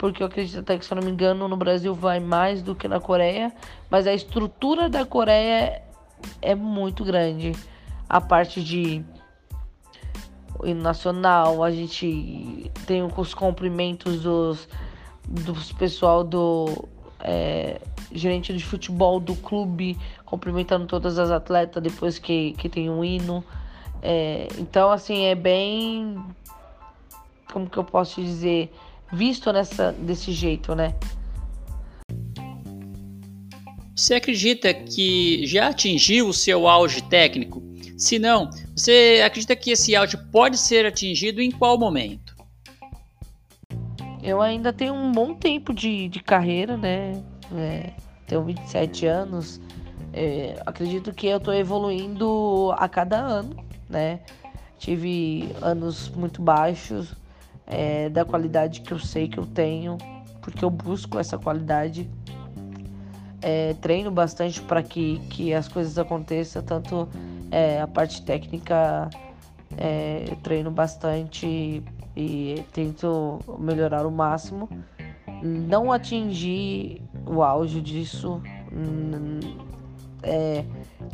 porque 0.00 0.22
eu 0.22 0.28
acredito 0.28 0.60
até 0.60 0.78
que, 0.78 0.86
se 0.86 0.90
eu 0.90 0.96
não 0.96 1.02
me 1.02 1.10
engano, 1.10 1.46
no 1.46 1.58
Brasil 1.58 1.94
vai 1.94 2.18
mais 2.18 2.62
do 2.62 2.74
que 2.74 2.88
na 2.88 2.98
Coreia, 2.98 3.52
mas 3.90 4.06
a 4.06 4.14
estrutura 4.14 4.88
da 4.88 5.04
Coreia 5.04 5.82
é 6.40 6.54
muito 6.54 7.04
grande. 7.04 7.52
a 8.08 8.18
parte 8.18 8.64
de 8.64 9.04
o 10.58 10.66
hino 10.66 10.80
nacional, 10.80 11.62
a 11.62 11.70
gente 11.70 12.70
tem 12.86 13.02
os 13.14 13.34
cumprimentos 13.34 14.22
dos, 14.22 14.66
dos 15.28 15.70
pessoal 15.72 16.24
do 16.24 16.88
é, 17.20 17.78
gerente 18.10 18.56
de 18.56 18.64
futebol 18.64 19.20
do 19.20 19.36
clube, 19.36 19.98
cumprimentando 20.24 20.86
todas 20.86 21.18
as 21.18 21.30
atletas 21.30 21.82
depois 21.82 22.18
que, 22.18 22.52
que 22.52 22.70
tem 22.70 22.88
um 22.88 23.04
hino. 23.04 23.44
É, 24.00 24.48
então, 24.58 24.90
assim, 24.90 25.26
é 25.26 25.34
bem. 25.34 26.16
Como 27.52 27.68
que 27.68 27.76
eu 27.76 27.84
posso 27.84 28.22
dizer? 28.22 28.72
Visto 29.12 29.52
nessa, 29.52 29.92
desse 29.92 30.32
jeito, 30.32 30.74
né? 30.74 30.94
Você 33.94 34.14
acredita 34.14 34.72
que 34.72 35.46
já 35.46 35.68
atingiu 35.68 36.28
o 36.28 36.32
seu 36.32 36.66
auge 36.66 37.02
técnico? 37.02 37.62
Se 37.98 38.18
não, 38.18 38.48
você 38.74 39.20
acredita 39.22 39.54
que 39.54 39.72
esse 39.72 39.94
auge 39.94 40.16
pode 40.32 40.56
ser 40.56 40.86
atingido 40.86 41.42
em 41.42 41.50
qual 41.50 41.78
momento? 41.78 42.34
Eu 44.22 44.40
ainda 44.40 44.72
tenho 44.72 44.94
um 44.94 45.12
bom 45.12 45.34
tempo 45.34 45.74
de, 45.74 46.08
de 46.08 46.20
carreira, 46.20 46.76
né? 46.76 47.22
É, 47.54 47.92
tenho 48.26 48.42
27 48.42 49.06
anos. 49.06 49.60
É, 50.12 50.60
acredito 50.64 51.12
que 51.12 51.26
eu 51.26 51.36
estou 51.36 51.52
evoluindo 51.52 52.72
a 52.78 52.88
cada 52.88 53.18
ano, 53.18 53.56
né? 53.88 54.20
Tive 54.78 55.54
anos 55.60 56.08
muito 56.08 56.40
baixos, 56.40 57.14
é, 57.70 58.08
da 58.08 58.24
qualidade 58.24 58.80
que 58.80 58.92
eu 58.92 58.98
sei 58.98 59.28
que 59.28 59.38
eu 59.38 59.46
tenho, 59.46 59.96
porque 60.42 60.64
eu 60.64 60.70
busco 60.70 61.18
essa 61.18 61.38
qualidade 61.38 62.10
é, 63.40 63.74
treino 63.74 64.10
bastante 64.10 64.60
para 64.60 64.82
que, 64.82 65.18
que 65.30 65.54
as 65.54 65.68
coisas 65.68 65.96
aconteçam, 65.98 66.62
tanto 66.62 67.08
é, 67.50 67.80
a 67.80 67.86
parte 67.86 68.22
técnica 68.22 69.08
é, 69.78 70.24
eu 70.28 70.36
treino 70.36 70.70
bastante 70.70 71.82
e 72.16 72.64
tento 72.72 73.38
melhorar 73.58 74.04
o 74.04 74.10
máximo. 74.10 74.68
Não 75.42 75.90
atingir 75.90 77.02
o 77.26 77.42
auge 77.42 77.80
disso. 77.80 78.42
É, 80.22 80.64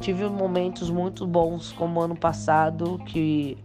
tive 0.00 0.28
momentos 0.28 0.90
muito 0.90 1.26
bons 1.26 1.70
como 1.72 2.00
ano 2.00 2.16
passado 2.16 2.98
que 3.06 3.56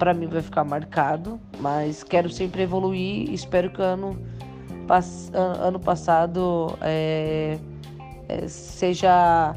para 0.00 0.14
mim 0.14 0.26
vai 0.26 0.40
ficar 0.40 0.64
marcado, 0.64 1.38
mas 1.60 2.02
quero 2.02 2.30
sempre 2.30 2.62
evoluir. 2.62 3.30
Espero 3.30 3.70
que 3.70 3.82
ano, 3.82 4.18
ano 5.60 5.78
passado 5.78 6.74
é, 6.80 7.58
é, 8.26 8.48
seja 8.48 9.54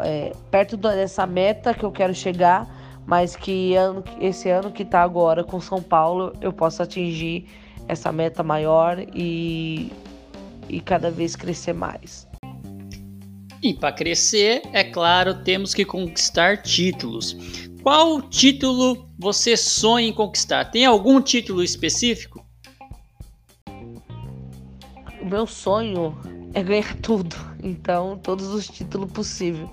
é, 0.00 0.32
perto 0.50 0.76
dessa 0.76 1.24
meta 1.28 1.72
que 1.72 1.84
eu 1.84 1.92
quero 1.92 2.12
chegar, 2.12 2.68
mas 3.06 3.36
que 3.36 3.76
ano, 3.76 4.02
esse 4.20 4.50
ano 4.50 4.72
que 4.72 4.82
está 4.82 5.00
agora 5.00 5.44
com 5.44 5.60
São 5.60 5.80
Paulo 5.80 6.32
eu 6.40 6.52
possa 6.52 6.82
atingir 6.82 7.46
essa 7.86 8.10
meta 8.10 8.42
maior 8.42 8.98
e, 9.14 9.92
e 10.68 10.80
cada 10.80 11.08
vez 11.08 11.36
crescer 11.36 11.72
mais. 11.72 12.26
E 13.62 13.72
para 13.72 13.92
crescer, 13.92 14.60
é 14.72 14.82
claro, 14.84 15.36
temos 15.36 15.72
que 15.72 15.84
conquistar 15.84 16.60
títulos. 16.62 17.63
Qual 17.84 18.22
título 18.22 19.10
você 19.18 19.58
sonha 19.58 20.08
em 20.08 20.12
conquistar? 20.12 20.64
Tem 20.70 20.86
algum 20.86 21.20
título 21.20 21.62
específico? 21.62 22.42
O 25.20 25.26
meu 25.26 25.46
sonho 25.46 26.18
é 26.54 26.62
ganhar 26.62 26.96
tudo. 27.02 27.36
Então, 27.62 28.16
todos 28.16 28.46
os 28.46 28.68
títulos 28.68 29.12
possíveis. 29.12 29.68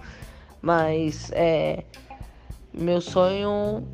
Mas 0.61 1.31
é 1.31 1.85
meu 2.73 2.99
sonho 2.99 3.87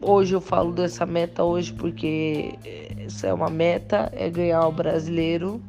hoje 0.00 0.34
eu 0.34 0.40
falo 0.40 0.72
dessa 0.72 1.04
meta 1.04 1.44
hoje 1.44 1.74
porque 1.74 2.54
essa 3.04 3.26
é 3.26 3.34
uma 3.34 3.50
meta 3.50 4.10
é 4.14 4.30
ganhar 4.30 4.66
o 4.66 4.72
brasileiro 4.72 5.62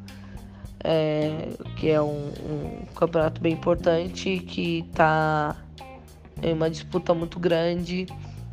é, 0.83 1.49
que 1.75 1.89
é 1.89 2.01
um, 2.01 2.29
um, 2.29 2.85
campeonato 2.95 3.41
bem 3.41 3.53
importante 3.53 4.39
que 4.39 4.85
está 4.89 5.60
em 6.41 6.53
uma 6.53 6.69
disputa 6.69 7.13
muito 7.13 7.39
grande 7.39 8.05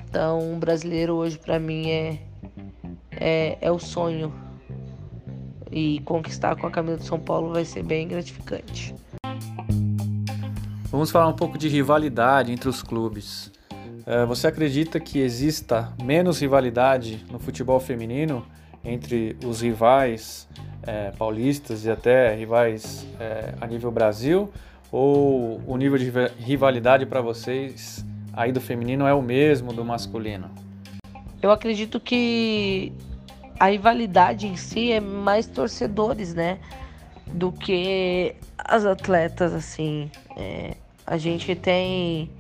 então 0.08 0.54
o 0.54 0.56
brasileiro 0.56 1.14
hoje 1.14 1.38
para 1.38 1.58
mim 1.58 1.90
é, 1.90 2.18
é 3.10 3.58
é 3.60 3.70
o 3.70 3.78
sonho 3.78 4.32
e 5.70 6.00
conquistar 6.00 6.56
com 6.56 6.66
a 6.66 6.70
camisa 6.70 6.96
do 6.96 7.04
São 7.04 7.18
Paulo 7.18 7.52
vai 7.52 7.64
ser 7.64 7.82
bem 7.82 8.08
gratificante. 8.08 8.94
Vamos 10.90 11.10
falar 11.10 11.28
um 11.28 11.36
pouco 11.36 11.58
de 11.58 11.68
rivalidade 11.68 12.50
entre 12.50 12.68
os 12.68 12.82
clubes. 12.82 13.52
É, 14.06 14.24
você 14.24 14.46
acredita 14.46 14.98
que 14.98 15.18
exista 15.18 15.92
menos 16.02 16.40
rivalidade 16.40 17.24
no 17.30 17.38
futebol 17.38 17.78
feminino 17.78 18.44
entre 18.82 19.36
os 19.44 19.60
rivais 19.60 20.48
é, 20.82 21.10
paulistas 21.10 21.84
e 21.84 21.90
até 21.90 22.34
rivais 22.34 23.06
é, 23.20 23.54
a 23.60 23.66
nível 23.66 23.90
Brasil? 23.90 24.50
Ou 24.90 25.60
o 25.66 25.76
nível 25.76 25.98
de 25.98 26.10
rivalidade 26.38 27.04
para 27.04 27.20
vocês 27.20 28.04
aí 28.32 28.52
do 28.52 28.60
feminino 28.60 29.06
é 29.06 29.12
o 29.12 29.20
mesmo 29.20 29.72
do 29.72 29.84
masculino? 29.84 30.50
Eu 31.42 31.50
acredito 31.50 32.00
que 32.00 32.92
a 33.60 33.66
rivalidade 33.66 34.46
em 34.46 34.56
si 34.56 34.92
é 34.92 35.00
mais 35.00 35.46
torcedores, 35.46 36.34
né? 36.34 36.58
Do 37.26 37.52
que 37.52 38.34
as 38.56 38.84
atletas, 38.86 39.52
assim. 39.52 40.10
É, 40.36 40.76
a 41.06 41.16
gente 41.16 41.54
tem. 41.54 42.30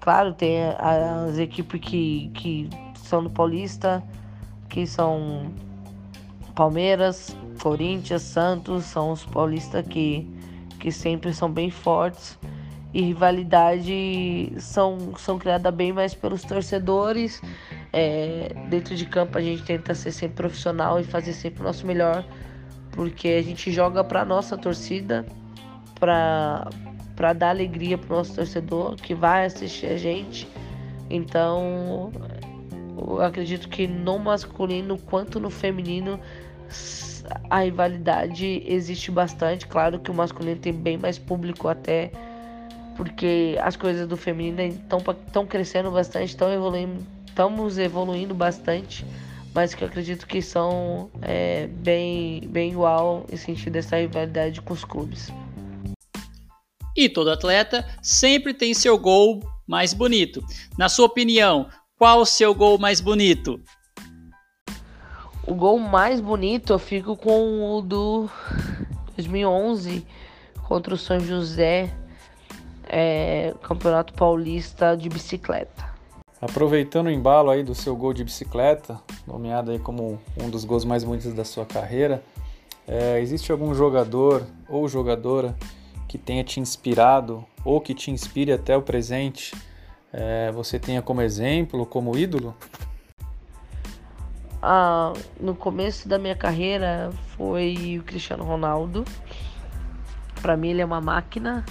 Claro, 0.00 0.34
tem 0.34 0.58
as 0.78 1.38
equipes 1.38 1.80
que, 1.80 2.30
que 2.34 2.68
são 2.94 3.22
do 3.22 3.30
Paulista, 3.30 4.02
que 4.68 4.86
são 4.86 5.50
Palmeiras, 6.54 7.36
Corinthians, 7.62 8.22
Santos, 8.22 8.84
são 8.84 9.12
os 9.12 9.24
paulistas 9.24 9.86
que, 9.86 10.28
que 10.84 10.92
sempre 10.92 11.32
são 11.32 11.50
bem 11.50 11.70
fortes. 11.70 12.38
E 12.92 13.00
rivalidade 13.00 14.52
são, 14.58 15.16
são 15.16 15.38
criadas 15.38 15.74
bem 15.74 15.92
mais 15.92 16.14
pelos 16.14 16.42
torcedores 16.42 17.40
é, 17.96 18.52
dentro 18.68 18.96
de 18.96 19.06
campo 19.06 19.38
a 19.38 19.40
gente 19.40 19.62
tenta 19.62 19.94
ser 19.94 20.10
sempre 20.10 20.34
profissional 20.34 20.98
e 20.98 21.04
fazer 21.04 21.32
sempre 21.32 21.62
o 21.62 21.64
nosso 21.64 21.86
melhor, 21.86 22.24
porque 22.90 23.28
a 23.28 23.42
gente 23.42 23.70
joga 23.72 24.02
para 24.02 24.24
nossa 24.24 24.58
torcida, 24.58 25.24
para 25.98 26.68
para 27.14 27.32
dar 27.32 27.50
alegria 27.50 27.96
pro 27.96 28.16
nosso 28.16 28.34
torcedor 28.34 28.96
que 28.96 29.14
vai 29.14 29.46
assistir 29.46 29.86
a 29.86 29.96
gente. 29.96 30.48
Então, 31.08 32.10
eu 32.98 33.22
acredito 33.22 33.68
que 33.68 33.86
no 33.86 34.18
masculino 34.18 34.98
quanto 34.98 35.38
no 35.38 35.48
feminino 35.48 36.18
a 37.48 37.60
rivalidade 37.60 38.62
existe 38.66 39.10
bastante. 39.10 39.66
Claro 39.66 39.98
que 39.98 40.10
o 40.10 40.14
masculino 40.14 40.60
tem 40.60 40.72
bem 40.72 40.96
mais 40.96 41.18
público 41.18 41.68
até 41.68 42.10
porque 42.96 43.58
as 43.60 43.76
coisas 43.76 44.06
do 44.06 44.16
feminino 44.16 44.62
estão 44.62 45.46
crescendo 45.46 45.90
bastante, 45.90 46.26
estão 46.26 46.52
evoluindo 46.52 47.04
estamos 47.34 47.78
evoluindo 47.78 48.32
bastante, 48.32 49.04
mas 49.52 49.74
que 49.74 49.82
eu 49.82 49.88
acredito 49.88 50.24
que 50.24 50.40
são 50.40 51.10
é, 51.20 51.66
bem, 51.66 52.42
bem 52.46 52.70
igual 52.70 53.26
em 53.30 53.36
sentido 53.36 53.72
dessa 53.72 53.96
rivalidade 53.96 54.62
com 54.62 54.72
os 54.72 54.84
clubes. 54.84 55.32
E 56.96 57.08
todo 57.08 57.30
atleta 57.30 57.84
sempre 58.00 58.54
tem 58.54 58.72
seu 58.72 58.96
gol 58.96 59.40
mais 59.66 59.92
bonito. 59.92 60.40
Na 60.78 60.88
sua 60.88 61.06
opinião, 61.06 61.68
qual 61.98 62.20
o 62.20 62.26
seu 62.26 62.54
gol 62.54 62.78
mais 62.78 63.00
bonito? 63.00 63.60
O 65.46 65.54
gol 65.54 65.78
mais 65.78 66.20
bonito 66.20 66.72
eu 66.72 66.78
fico 66.78 67.14
com 67.16 67.76
o 67.76 67.82
do 67.82 68.30
2011 69.14 70.06
contra 70.66 70.94
o 70.94 70.96
São 70.96 71.20
José, 71.20 71.94
é, 72.84 73.52
Campeonato 73.62 74.14
Paulista 74.14 74.96
de 74.96 75.10
Bicicleta. 75.10 75.92
Aproveitando 76.40 77.08
o 77.08 77.10
embalo 77.10 77.50
aí 77.50 77.62
do 77.62 77.74
seu 77.74 77.94
gol 77.94 78.14
de 78.14 78.24
bicicleta, 78.24 78.98
nomeado 79.26 79.70
aí 79.70 79.78
como 79.78 80.18
um 80.42 80.48
dos 80.48 80.64
gols 80.64 80.84
mais 80.84 81.04
bonitos 81.04 81.34
da 81.34 81.44
sua 81.44 81.66
carreira, 81.66 82.22
é, 82.88 83.20
existe 83.20 83.52
algum 83.52 83.74
jogador 83.74 84.46
ou 84.66 84.88
jogadora 84.88 85.54
que 86.08 86.16
tenha 86.16 86.42
te 86.42 86.58
inspirado 86.58 87.44
ou 87.62 87.82
que 87.82 87.94
te 87.94 88.10
inspire 88.10 88.50
até 88.50 88.74
o 88.76 88.82
presente, 88.82 89.54
é, 90.10 90.50
você 90.52 90.78
tenha 90.78 91.02
como 91.02 91.20
exemplo, 91.20 91.84
como 91.84 92.16
ídolo? 92.16 92.54
Ah, 94.66 95.12
no 95.38 95.54
começo 95.54 96.08
da 96.08 96.18
minha 96.18 96.34
carreira 96.34 97.10
foi 97.36 97.98
o 98.00 98.02
Cristiano 98.02 98.44
Ronaldo. 98.44 99.04
Para 100.40 100.56
mim 100.56 100.70
ele 100.70 100.80
é 100.80 100.84
uma 100.86 101.02
máquina, 101.02 101.62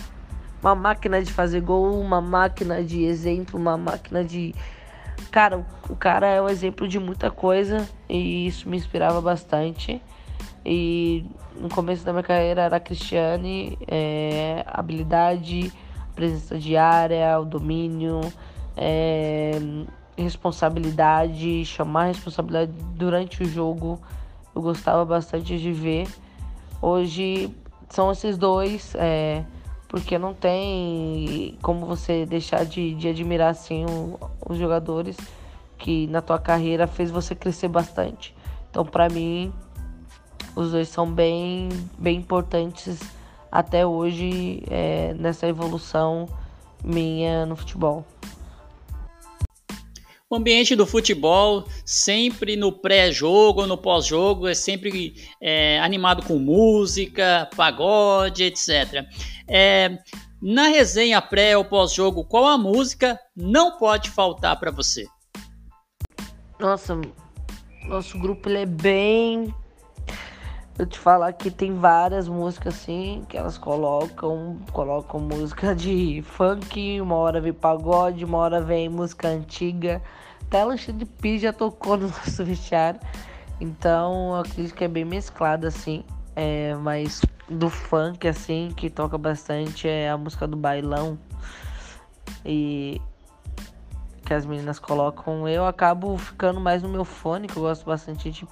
uma 0.61 0.75
máquina 0.75 1.19
de 1.19 1.33
fazer 1.33 1.61
gol, 1.61 1.99
uma 1.99 2.21
máquina 2.21 2.83
de 2.83 3.03
exemplo, 3.03 3.59
uma 3.59 3.75
máquina 3.75 4.23
de. 4.23 4.53
Cara, 5.31 5.65
o 5.89 5.95
cara 5.95 6.27
é 6.27 6.39
um 6.39 6.47
exemplo 6.47 6.87
de 6.87 6.99
muita 6.99 7.31
coisa 7.31 7.89
e 8.07 8.45
isso 8.45 8.69
me 8.69 8.77
inspirava 8.77 9.19
bastante. 9.19 9.99
E 10.63 11.25
no 11.59 11.69
começo 11.69 12.05
da 12.05 12.13
minha 12.13 12.21
carreira 12.21 12.61
era 12.61 12.75
a 12.75 12.79
Cristiane, 12.79 13.75
é, 13.87 14.63
habilidade, 14.67 15.73
presença 16.13 16.59
diária, 16.59 17.39
o 17.39 17.43
domínio, 17.45 18.21
é, 18.77 19.53
responsabilidade, 20.17 21.65
chamar 21.65 22.05
responsabilidade 22.05 22.71
durante 22.95 23.43
o 23.43 23.45
jogo. 23.45 23.99
Eu 24.55 24.61
gostava 24.61 25.03
bastante 25.03 25.57
de 25.57 25.71
ver. 25.71 26.07
Hoje 26.81 27.55
são 27.89 28.11
esses 28.11 28.37
dois, 28.37 28.93
é, 28.95 29.43
porque 29.87 30.17
não 30.17 30.33
tem 30.33 31.57
como 31.61 31.85
você 31.85 32.25
deixar 32.25 32.65
de, 32.65 32.93
de 32.95 33.07
admirar 33.07 33.51
assim 33.51 33.85
o, 33.85 34.19
os 34.49 34.57
jogadores 34.57 35.17
que 35.77 36.07
na 36.07 36.21
tua 36.21 36.39
carreira 36.39 36.87
fez 36.87 37.11
você 37.11 37.35
crescer 37.35 37.67
bastante. 37.67 38.35
Então, 38.69 38.85
para 38.85 39.09
mim, 39.09 39.53
os 40.55 40.71
dois 40.71 40.87
são 40.89 41.11
bem, 41.11 41.69
bem 41.97 42.17
importantes 42.17 42.99
até 43.51 43.85
hoje 43.85 44.63
é, 44.69 45.13
nessa 45.13 45.47
evolução 45.47 46.27
minha 46.83 47.45
no 47.45 47.55
futebol. 47.55 48.03
O 50.33 50.35
ambiente 50.35 50.75
do 50.75 50.87
futebol, 50.87 51.63
sempre 51.85 52.55
no 52.55 52.71
pré-jogo, 52.71 53.67
no 53.67 53.77
pós-jogo, 53.77 54.47
é 54.47 54.55
sempre 54.55 55.13
é, 55.39 55.79
animado 55.79 56.25
com 56.25 56.39
música, 56.39 57.47
pagode, 57.55 58.45
etc. 58.45 59.05
É, 59.47 59.95
na 60.41 60.69
resenha 60.69 61.21
pré 61.21 61.55
ou 61.55 61.63
pós-jogo, 61.63 62.25
qual 62.25 62.47
a 62.47 62.57
música 62.57 63.19
não 63.37 63.77
pode 63.77 64.09
faltar 64.09 64.59
para 64.59 64.71
você? 64.71 65.05
Nossa, 66.59 66.99
nosso 67.85 68.17
grupo 68.17 68.49
ele 68.49 68.57
é 68.57 68.65
bem. 68.65 69.53
Eu 70.79 70.87
te 70.87 70.97
falar 70.97 71.31
que 71.33 71.51
tem 71.51 71.75
várias 71.75 72.27
músicas 72.27 72.73
assim 72.73 73.23
que 73.29 73.37
elas 73.37 73.59
colocam, 73.59 74.57
colocam 74.71 75.19
música 75.19 75.75
de 75.75 76.23
funk, 76.25 76.99
uma 76.99 77.17
hora 77.17 77.39
vem 77.39 77.53
pagode, 77.53 78.25
uma 78.25 78.39
hora 78.39 78.59
vem 78.59 78.89
música 78.89 79.27
antiga. 79.27 80.01
Até 80.53 80.63
Lanche 80.63 80.91
de 80.91 81.03
Pi 81.03 81.39
já 81.39 81.51
tocou 81.51 81.97
no 81.97 82.05
nosso 82.13 82.45
vestiário. 82.45 82.99
Então 83.59 84.35
acredito 84.35 84.75
que 84.75 84.83
é 84.83 84.87
bem 84.87 85.03
mesclado 85.03 85.65
assim. 85.65 86.03
É, 86.35 86.75
mas 86.75 87.23
do 87.49 87.71
funk 87.71 88.27
assim 88.27 88.69
que 88.77 88.87
toca 88.87 89.17
bastante 89.17 89.87
é 89.87 90.11
a 90.11 90.15
música 90.15 90.47
do 90.47 90.55
bailão. 90.55 91.17
E 92.45 93.01
que 94.23 94.31
as 94.31 94.45
meninas 94.45 94.77
colocam, 94.77 95.49
eu 95.49 95.65
acabo 95.65 96.15
ficando 96.19 96.59
mais 96.59 96.83
no 96.83 96.89
meu 96.89 97.03
fone, 97.03 97.47
que 97.47 97.57
eu 97.57 97.63
gosto 97.63 97.83
bastante 97.83 98.29
de 98.29 98.47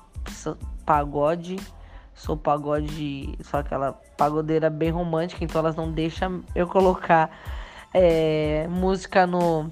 pagode. 0.84 1.58
Sou 2.16 2.36
pagode, 2.36 3.38
só 3.44 3.60
aquela 3.60 3.94
pagodeira 4.18 4.72
bem 4.72 4.90
romântica, 4.90 5.44
então 5.44 5.60
elas 5.60 5.76
não 5.76 5.92
deixam 5.92 6.42
eu 6.56 6.68
colocar 6.68 7.30
é, 7.94 8.68
música 8.70 9.28
no, 9.28 9.72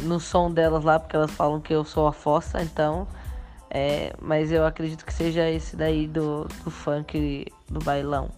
no 0.00 0.20
som 0.20 0.50
delas 0.50 0.84
lá, 0.84 0.98
porque 0.98 1.16
elas 1.16 1.30
falam 1.30 1.60
que 1.60 1.72
eu 1.72 1.84
sou 1.84 2.06
a 2.06 2.12
fossa, 2.12 2.62
então. 2.62 3.06
É, 3.70 4.14
mas 4.20 4.50
eu 4.50 4.64
acredito 4.64 5.04
que 5.04 5.12
seja 5.12 5.48
esse 5.48 5.76
daí 5.76 6.06
do, 6.06 6.44
do 6.64 6.70
funk 6.70 7.46
do 7.68 7.78
bailão. 7.80 8.30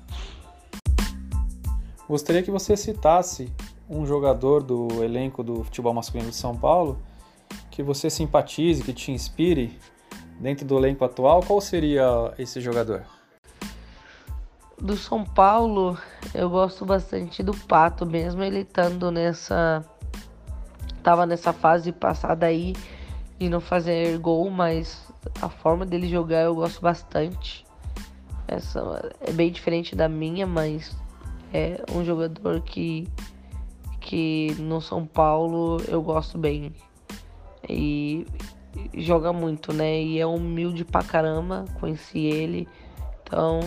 Gostaria 2.08 2.42
que 2.42 2.50
você 2.50 2.76
citasse 2.76 3.52
um 3.88 4.04
jogador 4.04 4.62
do 4.62 5.02
elenco 5.02 5.42
do 5.42 5.62
futebol 5.62 5.94
masculino 5.94 6.30
de 6.30 6.36
São 6.36 6.56
Paulo 6.56 6.98
que 7.70 7.82
você 7.82 8.10
simpatize, 8.10 8.82
que 8.82 8.92
te 8.92 9.12
inspire 9.12 9.78
dentro 10.38 10.66
do 10.66 10.76
elenco 10.76 11.04
atual, 11.04 11.42
qual 11.42 11.60
seria 11.60 12.32
esse 12.38 12.60
jogador? 12.60 13.04
Do 14.80 14.96
São 14.96 15.24
Paulo, 15.24 15.98
eu 16.34 16.48
gosto 16.48 16.84
bastante 16.86 17.42
do 17.42 17.54
Pato, 17.54 18.06
mesmo 18.06 18.42
ele 18.42 18.60
estando 18.60 19.10
nessa. 19.10 19.84
Tava 21.10 21.26
nessa 21.26 21.52
fase 21.52 21.90
passada 21.90 22.46
aí 22.46 22.72
de 23.36 23.48
não 23.48 23.60
fazer 23.60 24.16
gol, 24.18 24.48
mas 24.48 25.12
a 25.42 25.48
forma 25.48 25.84
dele 25.84 26.08
jogar 26.08 26.42
eu 26.42 26.54
gosto 26.54 26.80
bastante. 26.80 27.66
Essa 28.46 29.10
é 29.20 29.32
bem 29.32 29.50
diferente 29.50 29.96
da 29.96 30.08
minha, 30.08 30.46
mas 30.46 30.96
é 31.52 31.84
um 31.92 32.04
jogador 32.04 32.60
que 32.60 33.08
que 34.00 34.54
no 34.60 34.80
São 34.80 35.04
Paulo 35.04 35.82
eu 35.88 36.00
gosto 36.00 36.38
bem. 36.38 36.72
E 37.68 38.24
joga 38.94 39.32
muito, 39.32 39.72
né? 39.72 40.00
E 40.00 40.20
é 40.20 40.24
humilde 40.24 40.84
pra 40.84 41.02
caramba, 41.02 41.64
conheci 41.80 42.20
ele. 42.20 42.68
Então 43.24 43.58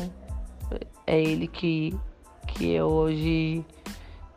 é 1.06 1.22
ele 1.22 1.48
que, 1.48 1.94
que 2.48 2.72
eu 2.72 2.88
hoje 2.88 3.66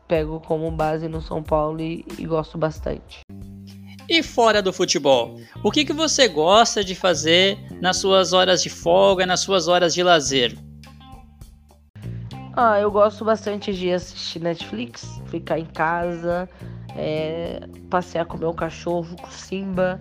pego 0.07 0.41
como 0.41 0.71
base 0.71 1.09
no 1.09 1.21
São 1.21 1.43
Paulo 1.43 1.81
e, 1.81 2.05
e 2.19 2.27
gosto 2.27 2.57
bastante. 2.57 3.21
E 4.09 4.23
fora 4.23 4.63
do 4.63 4.73
futebol, 4.73 5.41
o 5.65 5.71
que, 5.71 5.85
que 5.85 5.93
você 5.93 6.29
gosta 6.29 6.85
de 6.85 6.95
fazer 6.95 7.59
nas 7.81 7.97
suas 7.97 8.33
horas 8.33 8.63
de 8.63 8.71
folga, 8.71 9.27
nas 9.27 9.41
suas 9.41 9.67
horas 9.67 9.93
de 9.93 10.03
lazer? 10.03 10.57
Ah, 12.55 12.81
eu 12.81 12.91
gosto 12.91 13.25
bastante 13.25 13.75
de 13.75 13.93
assistir 13.93 14.39
Netflix, 14.39 15.21
ficar 15.27 15.59
em 15.59 15.67
casa, 15.67 16.49
é, 16.97 17.61
passear 17.91 18.25
com 18.25 18.39
meu 18.39 18.55
cachorro, 18.55 19.15
com 19.21 19.31
Simba, 19.31 20.01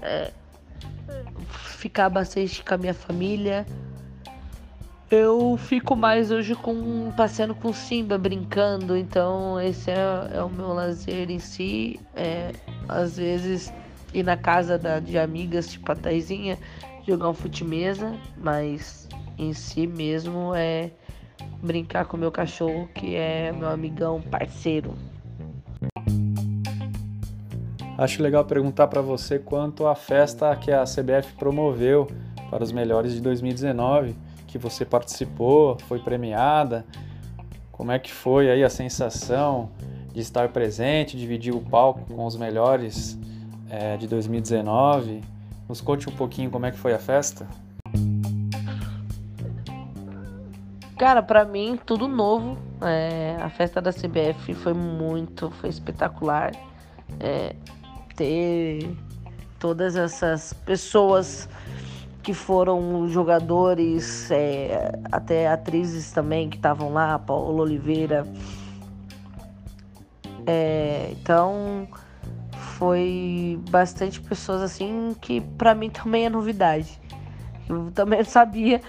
é, 0.00 0.30
ficar 1.52 2.08
bastante 2.08 2.64
com 2.64 2.74
a 2.74 2.78
minha 2.78 2.94
família. 2.94 3.66
Eu 5.14 5.58
fico 5.58 5.94
mais 5.94 6.30
hoje 6.30 6.54
com 6.54 7.12
passeando 7.14 7.54
com 7.54 7.70
Simba, 7.70 8.16
brincando, 8.16 8.96
então 8.96 9.60
esse 9.60 9.90
é, 9.90 10.30
é 10.32 10.42
o 10.42 10.48
meu 10.48 10.72
lazer 10.72 11.30
em 11.30 11.38
si. 11.38 12.00
É, 12.16 12.52
às 12.88 13.18
vezes 13.18 13.70
ir 14.14 14.22
na 14.22 14.38
casa 14.38 14.78
da, 14.78 15.00
de 15.00 15.18
amigas, 15.18 15.68
tipo 15.68 15.92
a 15.92 15.94
Taizinha, 15.94 16.56
jogar 17.06 17.28
um 17.28 17.34
fute-mesa, 17.34 18.16
mas 18.38 19.06
em 19.36 19.52
si 19.52 19.86
mesmo 19.86 20.54
é 20.54 20.90
brincar 21.62 22.06
com 22.06 22.16
meu 22.16 22.32
cachorro, 22.32 22.88
que 22.94 23.14
é 23.14 23.52
meu 23.52 23.68
amigão, 23.68 24.22
parceiro. 24.22 24.94
Acho 27.98 28.22
legal 28.22 28.46
perguntar 28.46 28.86
para 28.86 29.02
você 29.02 29.38
quanto 29.38 29.86
à 29.86 29.94
festa 29.94 30.56
que 30.56 30.72
a 30.72 30.84
CBF 30.84 31.34
promoveu 31.34 32.08
para 32.48 32.64
os 32.64 32.72
melhores 32.72 33.12
de 33.12 33.20
2019, 33.20 34.16
que 34.52 34.58
você 34.58 34.84
participou, 34.84 35.78
foi 35.88 35.98
premiada. 35.98 36.84
Como 37.72 37.90
é 37.90 37.98
que 37.98 38.12
foi 38.12 38.50
aí 38.50 38.62
a 38.62 38.68
sensação 38.68 39.70
de 40.12 40.20
estar 40.20 40.50
presente, 40.50 41.16
dividir 41.16 41.54
o 41.54 41.60
palco 41.62 42.04
com 42.14 42.26
os 42.26 42.36
melhores 42.36 43.18
é, 43.70 43.96
de 43.96 44.06
2019? 44.06 45.22
Nos 45.66 45.80
conte 45.80 46.06
um 46.06 46.12
pouquinho 46.12 46.50
como 46.50 46.66
é 46.66 46.70
que 46.70 46.76
foi 46.76 46.92
a 46.92 46.98
festa. 46.98 47.48
Cara, 50.98 51.22
para 51.22 51.46
mim, 51.46 51.80
tudo 51.86 52.06
novo. 52.06 52.58
É, 52.82 53.38
a 53.40 53.48
festa 53.48 53.80
da 53.80 53.90
CBF 53.90 54.52
foi 54.52 54.74
muito, 54.74 55.50
foi 55.52 55.70
espetacular. 55.70 56.52
É, 57.18 57.56
ter 58.14 58.94
todas 59.58 59.96
essas 59.96 60.52
pessoas 60.52 61.48
que 62.22 62.32
foram 62.32 63.08
jogadores, 63.08 64.30
é, 64.30 64.92
até 65.10 65.48
atrizes 65.48 66.12
também 66.12 66.48
que 66.48 66.56
estavam 66.56 66.92
lá, 66.92 67.18
Paula 67.18 67.62
Oliveira. 67.62 68.26
É, 70.46 71.10
então 71.12 71.88
foi 72.52 73.60
bastante 73.70 74.20
pessoas 74.20 74.62
assim 74.62 75.16
que 75.20 75.40
para 75.40 75.74
mim 75.74 75.90
também 75.90 76.26
é 76.26 76.30
novidade. 76.30 77.00
Eu 77.68 77.90
também 77.90 78.22
sabia. 78.24 78.80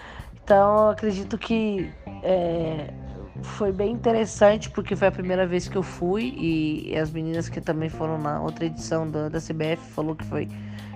Então 0.43 0.89
acredito 0.89 1.37
que 1.37 1.89
é, 2.21 2.93
foi 3.41 3.71
bem 3.71 3.91
interessante 3.91 4.69
porque 4.69 4.95
foi 4.95 5.07
a 5.07 5.11
primeira 5.11 5.47
vez 5.47 5.67
que 5.67 5.75
eu 5.75 5.83
fui 5.83 6.35
e 6.37 6.95
as 6.97 7.11
meninas 7.11 7.49
que 7.49 7.59
também 7.59 7.89
foram 7.89 8.17
na 8.17 8.41
outra 8.41 8.65
edição 8.65 9.09
da, 9.09 9.29
da 9.29 9.39
CBF 9.39 9.77
falou 9.91 10.15
que 10.15 10.25
foi 10.25 10.47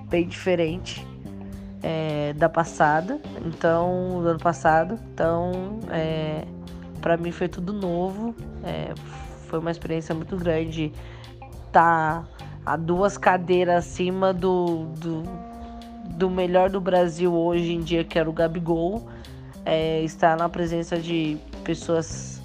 bem 0.10 0.28
diferente 0.28 1.06
é, 1.82 2.34
da 2.34 2.50
passada, 2.50 3.20
então 3.46 4.22
do 4.22 4.30
ano 4.30 4.40
passado. 4.40 5.00
Então, 5.14 5.80
é, 5.90 6.46
para 7.02 7.18
mim 7.18 7.32
foi 7.32 7.48
tudo 7.48 7.74
novo. 7.74 8.36
É, 8.64 8.94
foi 9.48 9.60
uma 9.60 9.72
experiência 9.72 10.14
muito 10.14 10.36
grande 10.36 10.92
estar 11.68 12.24
tá 12.24 12.28
a 12.66 12.76
duas 12.76 13.18
cadeiras 13.18 13.86
acima 13.86 14.34
do, 14.34 14.88
do, 14.98 15.24
do 16.16 16.30
melhor 16.30 16.70
do 16.70 16.82
Brasil 16.82 17.34
hoje 17.34 17.74
em 17.74 17.80
dia, 17.80 18.04
que 18.04 18.20
era 18.20 18.30
o 18.30 18.34
Gabigol 18.34 19.08
é, 19.68 20.02
estar 20.02 20.38
na 20.38 20.48
presença 20.48 20.98
de 20.98 21.38
pessoas 21.64 22.42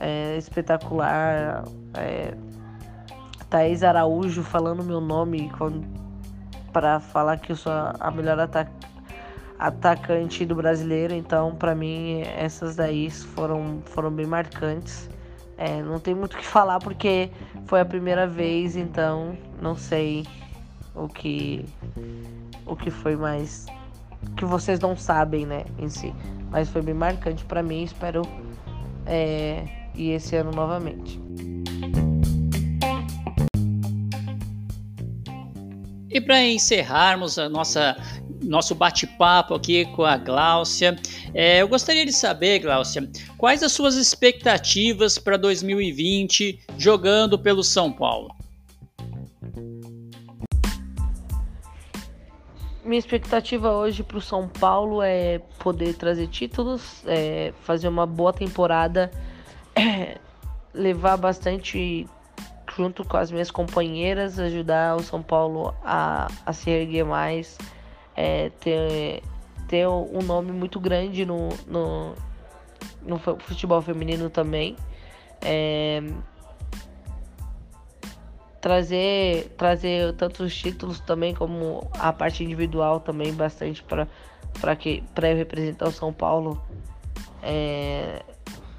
é, 0.00 0.36
espetacular. 0.36 1.64
É, 1.94 2.34
Thaís 3.48 3.84
Araújo 3.84 4.42
falando 4.42 4.82
meu 4.82 5.00
nome 5.00 5.48
para 6.76 7.00
falar 7.00 7.38
que 7.38 7.52
eu 7.52 7.56
sou 7.56 7.72
a 7.72 8.10
melhor 8.10 8.38
atac 8.38 8.70
atacante 9.58 10.44
do 10.44 10.54
brasileiro. 10.54 11.14
Então, 11.14 11.54
para 11.54 11.74
mim, 11.74 12.20
essas 12.36 12.76
daí 12.76 13.08
foram, 13.08 13.80
foram 13.86 14.10
bem 14.10 14.26
marcantes. 14.26 15.08
É, 15.56 15.80
não 15.80 15.98
tem 15.98 16.14
muito 16.14 16.34
o 16.34 16.36
que 16.36 16.44
falar 16.44 16.78
porque 16.78 17.30
foi 17.64 17.80
a 17.80 17.84
primeira 17.86 18.26
vez, 18.26 18.76
então 18.76 19.38
não 19.58 19.74
sei 19.74 20.26
o 20.94 21.08
que 21.08 21.64
o 22.66 22.76
que 22.76 22.90
foi 22.90 23.16
mais 23.16 23.64
que 24.36 24.44
vocês 24.44 24.78
não 24.78 24.94
sabem, 24.94 25.46
né, 25.46 25.64
em 25.78 25.88
si. 25.88 26.12
Mas 26.50 26.68
foi 26.68 26.82
bem 26.82 26.92
marcante 26.92 27.42
para 27.46 27.62
mim, 27.62 27.84
espero 27.84 28.20
é, 29.06 29.64
ir 29.94 30.10
esse 30.10 30.36
ano 30.36 30.50
novamente. 30.50 31.18
E 36.16 36.20
para 36.20 36.42
encerrarmos 36.42 37.38
a 37.38 37.46
nossa 37.46 37.94
nosso 38.42 38.74
bate-papo 38.74 39.52
aqui 39.52 39.84
com 39.94 40.02
a 40.02 40.16
Gláucia. 40.16 40.96
É, 41.34 41.60
eu 41.60 41.68
gostaria 41.68 42.06
de 42.06 42.12
saber, 42.12 42.60
Gláucia, 42.60 43.06
quais 43.36 43.62
as 43.62 43.72
suas 43.72 43.96
expectativas 43.96 45.18
para 45.18 45.36
2020 45.36 46.58
jogando 46.78 47.38
pelo 47.38 47.62
São 47.62 47.92
Paulo? 47.92 48.34
Minha 52.82 52.98
expectativa 52.98 53.72
hoje 53.72 54.02
para 54.02 54.16
o 54.16 54.22
São 54.22 54.48
Paulo 54.48 55.02
é 55.02 55.40
poder 55.58 55.92
trazer 55.96 56.28
títulos, 56.28 57.02
é, 57.06 57.52
fazer 57.60 57.88
uma 57.88 58.06
boa 58.06 58.32
temporada, 58.32 59.10
é, 59.74 60.16
levar 60.72 61.18
bastante 61.18 62.06
junto 62.76 63.04
com 63.04 63.16
as 63.16 63.30
minhas 63.30 63.50
companheiras, 63.50 64.38
ajudar 64.38 64.96
o 64.96 65.02
São 65.02 65.22
Paulo 65.22 65.74
a, 65.82 66.28
a 66.44 66.52
se 66.52 66.70
erguer 66.70 67.04
mais 67.04 67.56
é, 68.14 68.50
ter, 68.60 69.22
ter 69.66 69.88
um 69.88 70.22
nome 70.22 70.52
muito 70.52 70.78
grande 70.78 71.24
no, 71.24 71.48
no, 71.66 72.14
no 73.02 73.18
futebol 73.18 73.80
feminino 73.80 74.28
também. 74.28 74.76
É, 75.40 76.02
trazer, 78.60 79.54
trazer 79.56 80.12
tanto 80.14 80.42
os 80.42 80.54
títulos 80.54 81.00
também 81.00 81.34
como 81.34 81.88
a 81.98 82.12
parte 82.12 82.42
individual 82.44 83.00
também 83.00 83.32
bastante 83.32 83.82
para 83.82 84.08
para 84.60 84.74
que 84.74 85.04
para 85.14 85.30
eu 85.30 85.36
representar 85.36 85.86
o 85.86 85.92
São 85.92 86.12
Paulo 86.12 86.60
é, 87.42 88.22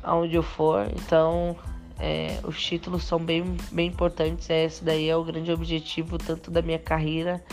aonde 0.04 0.36
eu 0.36 0.44
for. 0.44 0.88
Então 0.96 1.56
é, 2.00 2.40
os 2.44 2.62
títulos 2.62 3.04
são 3.04 3.20
bem, 3.20 3.58
bem 3.72 3.88
importantes. 3.88 4.50
Esse 4.50 4.84
daí 4.84 5.10
é 5.10 5.16
o 5.16 5.24
grande 5.24 5.52
objetivo 5.52 6.18
tanto 6.18 6.52
da 6.52 6.62
minha 6.62 6.80
carreira 6.80 7.44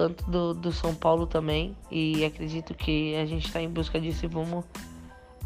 tanto 0.00 0.30
do, 0.30 0.54
do 0.54 0.72
São 0.72 0.94
Paulo 0.94 1.26
também. 1.26 1.76
E 1.90 2.24
acredito 2.24 2.72
que 2.72 3.14
a 3.16 3.26
gente 3.26 3.46
está 3.46 3.60
em 3.60 3.68
busca 3.68 4.00
disso 4.00 4.24
e 4.24 4.28
vamos, 4.28 4.64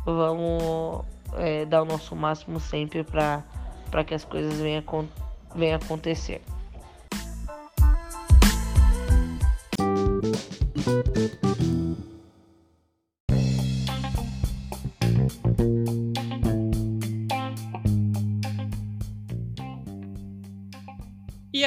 vamos 0.07 1.05
é, 1.37 1.65
dar 1.65 1.83
o 1.83 1.85
nosso 1.85 2.15
máximo 2.15 2.61
sempre 2.61 3.03
para 3.03 3.43
que 4.07 4.15
as 4.15 4.25
coisas 4.25 4.61
venham, 4.61 4.85
venham 5.57 5.77
acontecer. 5.77 6.41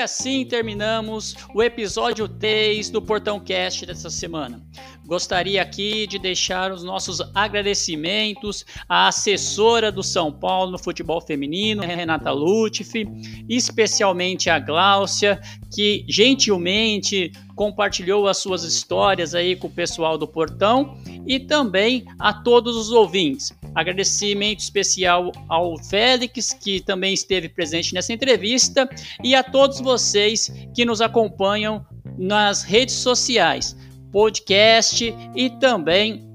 Assim 0.08 0.46
terminamos 0.46 1.36
o 1.54 1.62
episódio 1.62 2.30
3 2.30 2.90
do 2.90 3.02
Portão 3.02 3.42
Cast 3.42 3.86
dessa 3.86 4.10
semana. 4.10 4.66
Gostaria 5.06 5.62
aqui 5.62 6.08
de 6.08 6.18
deixar 6.18 6.72
os 6.72 6.82
nossos 6.82 7.20
agradecimentos 7.36 8.66
à 8.88 9.10
assessora 9.10 9.92
do 9.92 10.02
São 10.02 10.32
Paulo 10.32 10.72
no 10.72 10.80
futebol 10.80 11.20
feminino, 11.20 11.82
Renata 11.82 12.32
Lutfi, 12.32 13.06
especialmente 13.50 14.50
a 14.50 14.60
Gláucia, 14.60 15.42
que 15.76 16.06
gentilmente 16.08 17.34
compartilhou 17.54 18.30
as 18.30 18.38
suas 18.38 18.64
histórias 18.64 19.36
aí 19.36 19.58
com 19.58 19.68
o 19.68 19.74
pessoal 19.74 20.18
do 20.18 20.28
Portão 20.28 20.98
e 21.26 21.38
também 21.38 22.06
a 22.18 22.32
todos 22.32 22.78
os 22.78 22.92
ouvintes. 22.92 23.54
Agradecimento 23.78 24.60
especial 24.60 25.32
ao 25.48 25.78
Félix, 25.78 26.52
que 26.52 26.82
também 26.82 27.14
esteve 27.14 27.48
presente 27.48 27.94
nessa 27.94 28.12
entrevista, 28.12 28.90
e 29.24 29.36
a 29.36 29.44
todos 29.44 29.80
vocês 29.80 30.52
que 30.74 30.84
nos 30.84 31.00
acompanham 31.00 31.86
nas 32.18 32.64
redes 32.64 32.96
sociais 32.96 33.76
podcast 34.12 35.14
e 35.36 35.50
também 35.60 36.28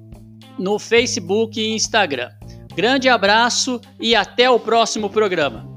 no 0.57 0.79
Facebook 0.79 1.61
e 1.61 1.75
Instagram. 1.75 2.31
Grande 2.77 3.09
abraço 3.09 3.81
e 4.01 4.15
até 4.15 4.49
o 4.49 4.61
próximo 4.61 5.11
programa. 5.11 5.72